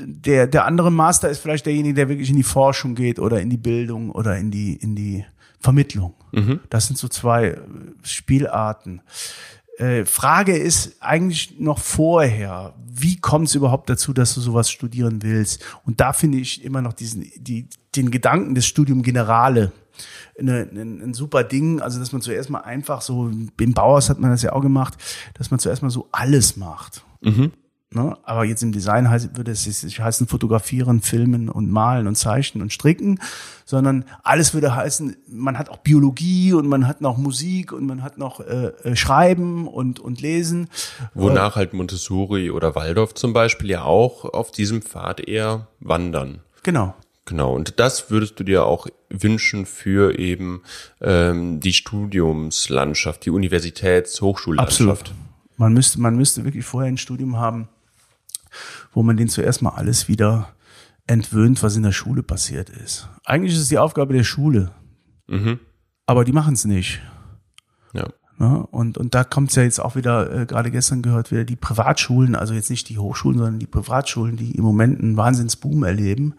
[0.00, 3.50] der der andere Master ist vielleicht derjenige, der wirklich in die Forschung geht oder in
[3.50, 5.26] die Bildung oder in die in die
[5.60, 6.14] Vermittlung.
[6.32, 6.60] Mhm.
[6.70, 7.60] Das sind so zwei
[8.02, 9.02] Spielarten.
[9.78, 15.22] Äh, Frage ist eigentlich noch vorher, wie kommt es überhaupt dazu, dass du sowas studieren
[15.22, 15.62] willst?
[15.84, 19.72] Und da finde ich immer noch diesen, die, den Gedanken des Studium Generale
[20.38, 21.80] eine, ein, ein super Ding.
[21.80, 24.94] Also, dass man zuerst mal einfach so, im Bauhaus hat man das ja auch gemacht,
[25.34, 27.04] dass man zuerst mal so alles macht.
[27.20, 27.52] Mhm.
[27.96, 28.14] Ne?
[28.24, 32.60] Aber jetzt im Design heißt, würde es nicht heißen fotografieren, filmen und malen und zeichnen
[32.60, 33.20] und stricken,
[33.64, 38.02] sondern alles würde heißen, man hat auch Biologie und man hat noch Musik und man
[38.02, 40.68] hat noch äh, äh Schreiben und, und Lesen.
[41.14, 46.40] Wonach äh, halt Montessori oder Waldorf zum Beispiel ja auch auf diesem Pfad eher wandern.
[46.64, 46.94] Genau.
[47.24, 50.62] Genau, und das würdest du dir auch wünschen für eben
[51.00, 54.90] ähm, die Studiumslandschaft, die Universitäts-, Hochschullandschaft.
[54.90, 55.12] Absolut.
[55.56, 57.68] Man müsste, man müsste wirklich vorher ein Studium haben,
[58.92, 60.48] wo man den zuerst mal alles wieder
[61.06, 63.08] entwöhnt, was in der Schule passiert ist.
[63.24, 64.72] Eigentlich ist es die Aufgabe der Schule.
[65.28, 65.60] Mhm.
[66.06, 67.00] Aber die machen es nicht.
[67.92, 68.08] Ja.
[68.38, 68.66] Ne?
[68.70, 71.56] Und, und da kommt es ja jetzt auch wieder, äh, gerade gestern gehört, wieder die
[71.56, 76.34] Privatschulen, also jetzt nicht die Hochschulen, sondern die Privatschulen, die im Moment einen Wahnsinnsboom erleben.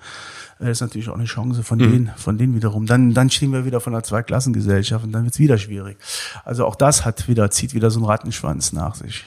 [0.60, 1.92] Äh, ist natürlich auch eine Chance von mhm.
[1.92, 2.86] denen, von denen wiederum.
[2.86, 5.98] Dann, dann stehen wir wieder von einer Zweiklassengesellschaft und dann wird's wieder schwierig.
[6.46, 9.26] Also auch das hat wieder, zieht wieder so einen Rattenschwanz nach sich.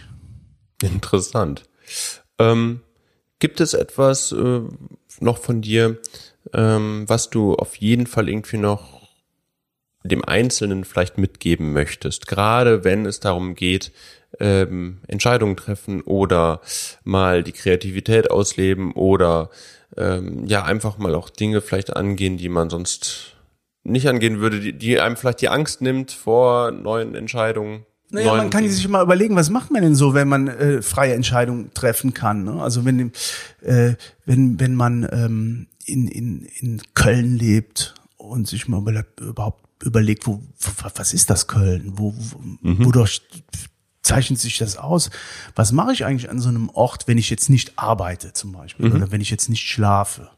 [0.80, 1.64] Interessant.
[2.40, 2.80] Ähm,
[3.38, 4.60] gibt es etwas äh,
[5.20, 5.98] noch von dir,
[6.52, 9.00] ähm, was du auf jeden Fall irgendwie noch
[10.02, 13.92] dem Einzelnen vielleicht mitgeben möchtest, gerade wenn es darum geht,
[14.38, 16.60] ähm, Entscheidungen treffen oder
[17.04, 19.50] mal die Kreativität ausleben oder
[19.96, 23.36] ähm, ja einfach mal auch Dinge vielleicht angehen, die man sonst
[23.82, 27.84] nicht angehen würde, die, die einem vielleicht die Angst nimmt vor neuen Entscheidungen.
[28.10, 31.14] Naja, man kann sich mal überlegen, was macht man denn so, wenn man äh, freie
[31.14, 32.44] Entscheidungen treffen kann.
[32.44, 32.60] Ne?
[32.60, 33.12] Also wenn,
[33.62, 33.94] äh,
[34.26, 40.42] wenn, wenn man ähm, in, in, in Köln lebt und sich mal überhaupt überlegt, wo,
[40.94, 41.92] was ist das Köln?
[41.96, 42.38] Wo, wo
[42.68, 42.84] mhm.
[42.84, 43.22] wodurch
[44.02, 45.10] zeichnet sich das aus?
[45.54, 48.88] Was mache ich eigentlich an so einem Ort, wenn ich jetzt nicht arbeite zum Beispiel
[48.88, 48.96] mhm.
[48.96, 50.30] oder wenn ich jetzt nicht schlafe?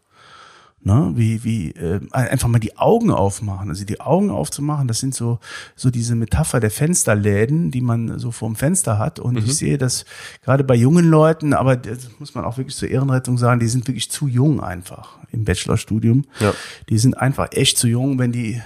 [0.85, 1.13] Ne?
[1.15, 3.69] Wie, wie äh, einfach mal die Augen aufmachen.
[3.69, 5.39] Also die Augen aufzumachen, das sind so,
[5.77, 9.21] so diese Metapher der Fensterläden, die man so vorm Fenster hat.
[9.21, 9.39] Und mhm.
[9.45, 10.05] ich sehe das
[10.43, 13.87] gerade bei jungen Leuten, aber das muss man auch wirklich zur Ehrenrettung sagen, die sind
[13.87, 16.25] wirklich zu jung einfach im Bachelorstudium.
[16.41, 16.53] Ja.
[16.89, 18.63] Die sind einfach echt zu jung, wenn die äh,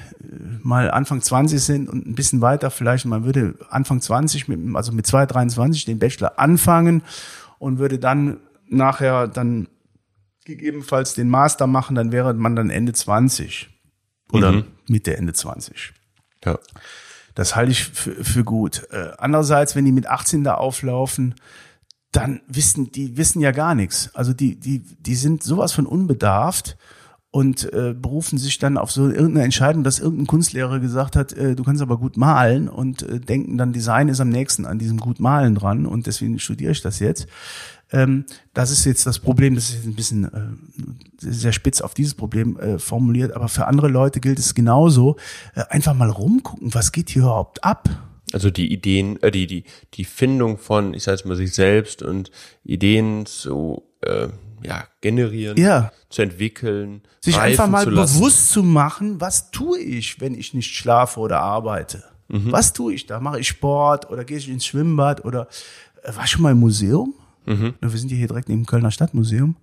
[0.62, 4.90] mal Anfang 20 sind und ein bisschen weiter vielleicht, man würde Anfang 20, mit, also
[4.92, 7.02] mit 2, 23 den Bachelor anfangen
[7.58, 8.38] und würde dann
[8.68, 9.68] nachher dann
[10.46, 13.68] gegebenenfalls den Master machen, dann wäre man dann Ende 20
[14.32, 14.64] oder mhm.
[14.88, 15.92] Mitte, Ende 20.
[16.44, 16.58] Ja.
[17.34, 18.88] Das halte ich für, für gut.
[18.90, 21.34] Äh, andererseits, wenn die mit 18 da auflaufen,
[22.12, 24.10] dann wissen die wissen ja gar nichts.
[24.14, 26.78] Also die die die sind sowas von unbedarft
[27.30, 31.54] und äh, berufen sich dann auf so irgendeine Entscheidung, dass irgendein Kunstlehrer gesagt hat, äh,
[31.54, 34.98] du kannst aber gut malen und äh, denken dann Design ist am nächsten an diesem
[34.98, 37.26] gut malen dran und deswegen studiere ich das jetzt.
[37.92, 41.94] Ähm, das ist jetzt das Problem, das ist jetzt ein bisschen äh, sehr spitz auf
[41.94, 45.16] dieses Problem äh, formuliert, aber für andere Leute gilt es genauso.
[45.54, 47.88] Äh, einfach mal rumgucken, was geht hier überhaupt ab?
[48.32, 49.64] Also die Ideen, äh, die, die,
[49.94, 52.30] die Findung von, ich sage mal, sich selbst und
[52.64, 54.28] Ideen zu äh,
[54.62, 55.92] ja, generieren, ja.
[56.10, 57.02] zu entwickeln.
[57.20, 62.02] Sich einfach mal bewusst zu machen, was tue ich, wenn ich nicht schlafe oder arbeite?
[62.28, 62.50] Mhm.
[62.50, 63.20] Was tue ich da?
[63.20, 65.46] Mache ich Sport oder gehe ich ins Schwimmbad oder
[66.02, 67.14] äh, war schon mal im Museum?
[67.46, 67.74] Mhm.
[67.80, 69.56] Wir sind hier direkt neben dem Kölner Stadtmuseum.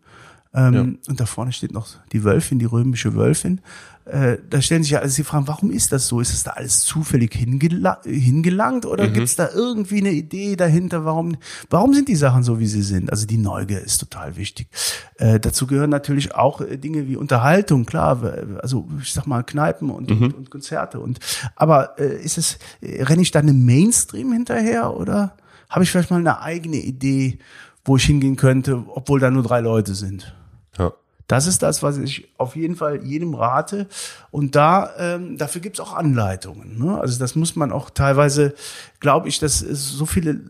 [0.56, 0.82] Ähm, ja.
[0.82, 3.60] Und da vorne steht noch die Wölfin, die römische Wölfin.
[4.06, 6.20] Äh, da stellen sich ja also die Fragen, warum ist das so?
[6.20, 9.14] Ist das da alles zufällig hingela hingelangt oder mhm.
[9.14, 11.06] gibt es da irgendwie eine Idee dahinter?
[11.06, 11.38] Warum,
[11.70, 13.10] warum sind die Sachen so, wie sie sind?
[13.10, 14.68] Also die Neugier ist total wichtig.
[15.16, 18.22] Äh, dazu gehören natürlich auch äh, Dinge wie Unterhaltung, klar,
[18.62, 20.24] also ich sag mal Kneipen und, mhm.
[20.24, 21.00] und, und Konzerte.
[21.00, 21.20] Und
[21.56, 25.36] aber äh, ist es, äh, renne ich da einem Mainstream hinterher oder
[25.74, 27.40] habe ich vielleicht mal eine eigene Idee,
[27.86, 30.36] wo ich hingehen könnte, obwohl da nur drei Leute sind?
[30.78, 30.94] Ja.
[31.28, 33.88] Das ist das, was ich auf jeden Fall jedem rate.
[34.30, 36.78] Und da ähm, dafür gibt's auch Anleitungen.
[36.78, 37.00] Ne?
[37.00, 38.54] Also das muss man auch teilweise,
[39.00, 40.42] glaube ich, dass es so viele,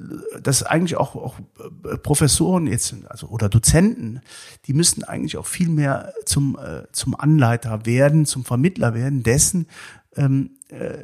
[0.42, 1.36] dass eigentlich auch, auch
[1.86, 4.22] äh, Professoren jetzt, also oder Dozenten,
[4.66, 9.68] die müssten eigentlich auch viel mehr zum, äh, zum Anleiter werden, zum Vermittler werden dessen,
[10.16, 10.98] ähm, äh,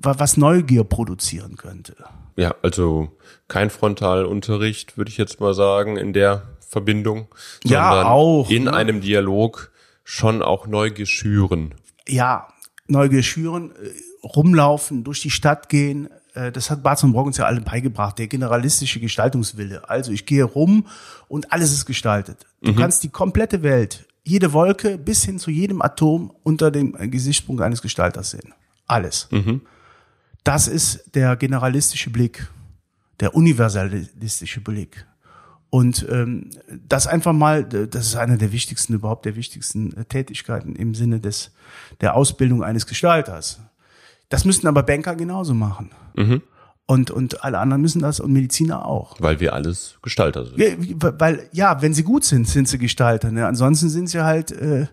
[0.00, 1.96] was Neugier produzieren könnte.
[2.36, 3.12] Ja, also
[3.48, 7.28] kein Frontalunterricht, würde ich jetzt mal sagen, in der Verbindung,
[7.62, 8.74] ja, auch, in ne?
[8.74, 9.70] einem Dialog
[10.02, 11.74] schon auch Neugier schüren.
[12.08, 12.48] Ja,
[12.86, 16.08] Neugier schüren, äh, rumlaufen, durch die Stadt gehen.
[16.34, 19.88] Äh, das hat Barth und Brock uns ja alle beigebracht, der generalistische Gestaltungswille.
[19.88, 20.86] Also ich gehe rum
[21.28, 22.46] und alles ist gestaltet.
[22.60, 22.76] Du mhm.
[22.76, 27.82] kannst die komplette Welt, jede Wolke bis hin zu jedem Atom unter dem Gesichtspunkt eines
[27.82, 28.54] Gestalters sehen.
[28.86, 29.28] Alles.
[29.30, 29.60] Mhm.
[30.42, 32.50] Das ist der generalistische Blick,
[33.20, 35.06] der universalistische Blick.
[35.70, 36.50] Und ähm,
[36.86, 41.18] das einfach mal, das ist eine der wichtigsten, überhaupt der wichtigsten äh, Tätigkeiten im Sinne
[41.18, 41.50] des
[42.00, 43.60] der Ausbildung eines Gestalters.
[44.28, 45.90] Das müssten aber Banker genauso machen.
[46.14, 46.42] Mhm.
[46.86, 49.16] Und, und alle anderen müssen das und Mediziner auch.
[49.18, 50.58] Weil wir alles Gestalter sind.
[50.58, 50.74] Ja,
[51.18, 53.30] weil, ja, wenn sie gut sind, sind sie Gestalter.
[53.30, 53.46] Ne?
[53.46, 54.86] Ansonsten sind sie halt äh,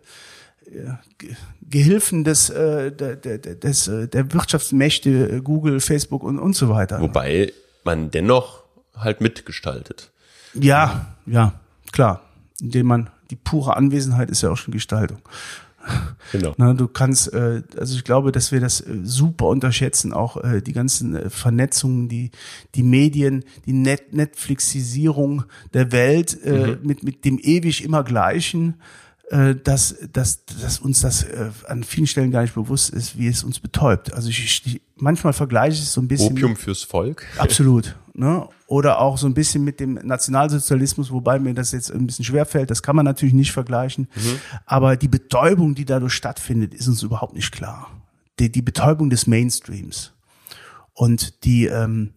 [1.62, 7.02] Gehilfen des, äh, des, äh, der Wirtschaftsmächte, äh, Google, Facebook und, und so weiter.
[7.02, 7.52] Wobei
[7.84, 8.64] man dennoch
[8.96, 10.12] halt mitgestaltet.
[10.54, 11.60] Ja, ja,
[11.92, 12.22] klar.
[12.62, 15.20] Indem man, die pure Anwesenheit ist ja auch schon Gestaltung.
[16.32, 16.54] Genau.
[16.58, 20.62] Na, du kannst, äh, also ich glaube, dass wir das äh, super unterschätzen, auch äh,
[20.62, 22.32] die ganzen äh, Vernetzungen, die
[22.76, 26.80] die Medien, die Net Netflixisierung der Welt äh, mhm.
[26.84, 28.76] mit mit dem ewig immer Gleichen
[29.32, 33.28] äh, dass, dass, dass uns das äh, an vielen Stellen gar nicht bewusst ist, wie
[33.28, 34.14] es uns betäubt.
[34.14, 36.34] Also ich, ich manchmal vergleiche ich es so ein bisschen.
[36.34, 37.26] Opium fürs Volk.
[37.38, 37.96] Absolut.
[38.14, 38.46] Ne?
[38.68, 42.70] Oder auch so ein bisschen mit dem Nationalsozialismus, wobei mir das jetzt ein bisschen schwerfällt.
[42.70, 44.10] Das kann man natürlich nicht vergleichen.
[44.14, 44.40] Mhm.
[44.66, 47.90] Aber die Betäubung, die dadurch stattfindet, ist uns überhaupt nicht klar.
[48.38, 50.12] Die, die Betäubung des Mainstreams.
[50.92, 52.12] Und die, ähm,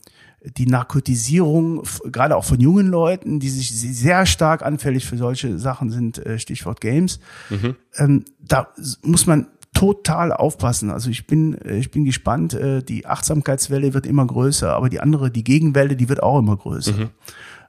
[0.45, 5.91] die Narkotisierung, gerade auch von jungen Leuten, die sich sehr stark anfällig für solche Sachen
[5.91, 7.19] sind, äh, Stichwort Games,
[7.49, 7.77] mhm.
[7.97, 8.69] ähm, da
[9.03, 10.91] muss man total aufpassen.
[10.91, 12.55] Also ich bin, äh, ich bin gespannt.
[12.55, 16.57] Äh, die Achtsamkeitswelle wird immer größer, aber die andere, die Gegenwelle, die wird auch immer
[16.57, 16.93] größer.
[16.93, 17.11] Mhm.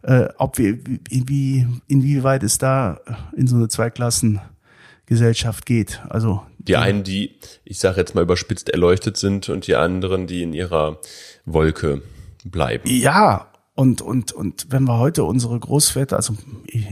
[0.04, 0.78] Äh, ob wir,
[1.10, 3.00] wie, inwieweit es da
[3.36, 6.02] in so eine Zweiklassengesellschaft geht.
[6.10, 10.44] Also die einen, die, ich sage jetzt mal überspitzt erleuchtet sind und die anderen, die
[10.44, 11.00] in ihrer
[11.46, 12.04] Wolke
[12.46, 12.89] bleiben.
[12.89, 16.34] Ja, und, und, und wenn wir heute unsere Großväter, also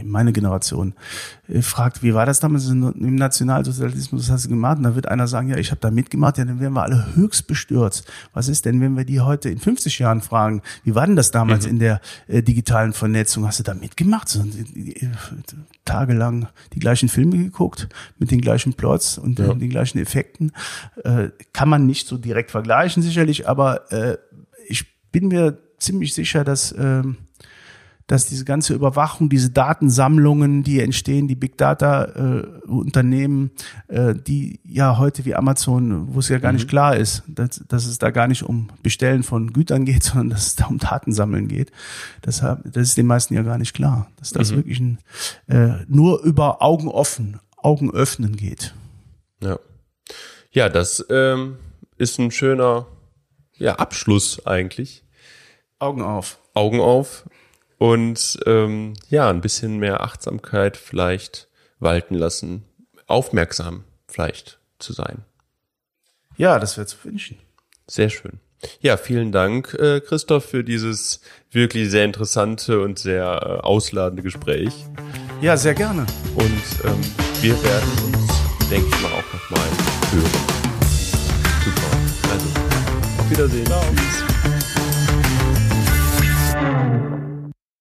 [0.03, 0.95] meine Generation,
[1.47, 4.79] äh, fragt, wie war das damals im Nationalsozialismus, was hast du gemacht?
[4.79, 7.15] Und da wird einer sagen, ja, ich habe da mitgemacht, ja, dann wären wir alle
[7.15, 8.11] höchst bestürzt.
[8.33, 11.31] Was ist denn, wenn wir die heute in 50 Jahren fragen, wie war denn das
[11.31, 11.71] damals mhm.
[11.71, 13.47] in der äh, digitalen Vernetzung?
[13.47, 14.27] Hast du da mitgemacht?
[14.27, 15.07] So, äh,
[15.85, 17.87] tagelang die gleichen Filme geguckt,
[18.19, 19.53] mit den gleichen Plots und ja.
[19.53, 20.51] den gleichen Effekten.
[21.05, 24.17] Äh, kann man nicht so direkt vergleichen, sicherlich, aber äh,
[25.13, 27.17] bin mir ziemlich sicher, dass, ähm,
[28.07, 33.51] dass diese ganze Überwachung, diese Datensammlungen, die entstehen, die Big Data äh, Unternehmen,
[33.87, 36.57] äh, die ja heute wie Amazon, wo es ja gar mhm.
[36.57, 40.31] nicht klar ist, dass, dass es da gar nicht um Bestellen von Gütern geht, sondern
[40.31, 41.71] dass es da um Datensammeln geht.
[42.25, 44.55] Deshalb, das ist den meisten ja gar nicht klar, dass das mhm.
[44.57, 44.97] wirklich ein,
[45.47, 48.73] äh, nur über Augen offen, Augen öffnen geht.
[49.41, 49.59] Ja,
[50.51, 51.57] ja, das ähm,
[51.97, 52.85] ist ein schöner
[53.57, 55.02] ja, Abschluss eigentlich
[55.83, 56.39] Augen auf.
[56.53, 57.25] Augen auf
[57.77, 62.63] und ähm, ja, ein bisschen mehr Achtsamkeit vielleicht walten lassen,
[63.07, 65.25] aufmerksam vielleicht zu sein.
[66.37, 67.37] Ja, das wäre zu wünschen.
[67.85, 68.39] Sehr schön.
[68.79, 71.19] Ja, vielen Dank, äh, Christoph, für dieses
[71.51, 74.73] wirklich sehr interessante und sehr äh, ausladende Gespräch.
[75.41, 76.05] Ja, sehr gerne.
[76.35, 77.01] Und ähm,
[77.41, 79.69] wir werden uns, denke ich mal, auch nochmal
[80.13, 80.31] hören.
[81.65, 82.31] Super.
[82.31, 82.47] Also,
[83.19, 83.65] auf Wiedersehen.
[83.65, 83.81] Ciao.
[83.93, 84.32] Tschüss.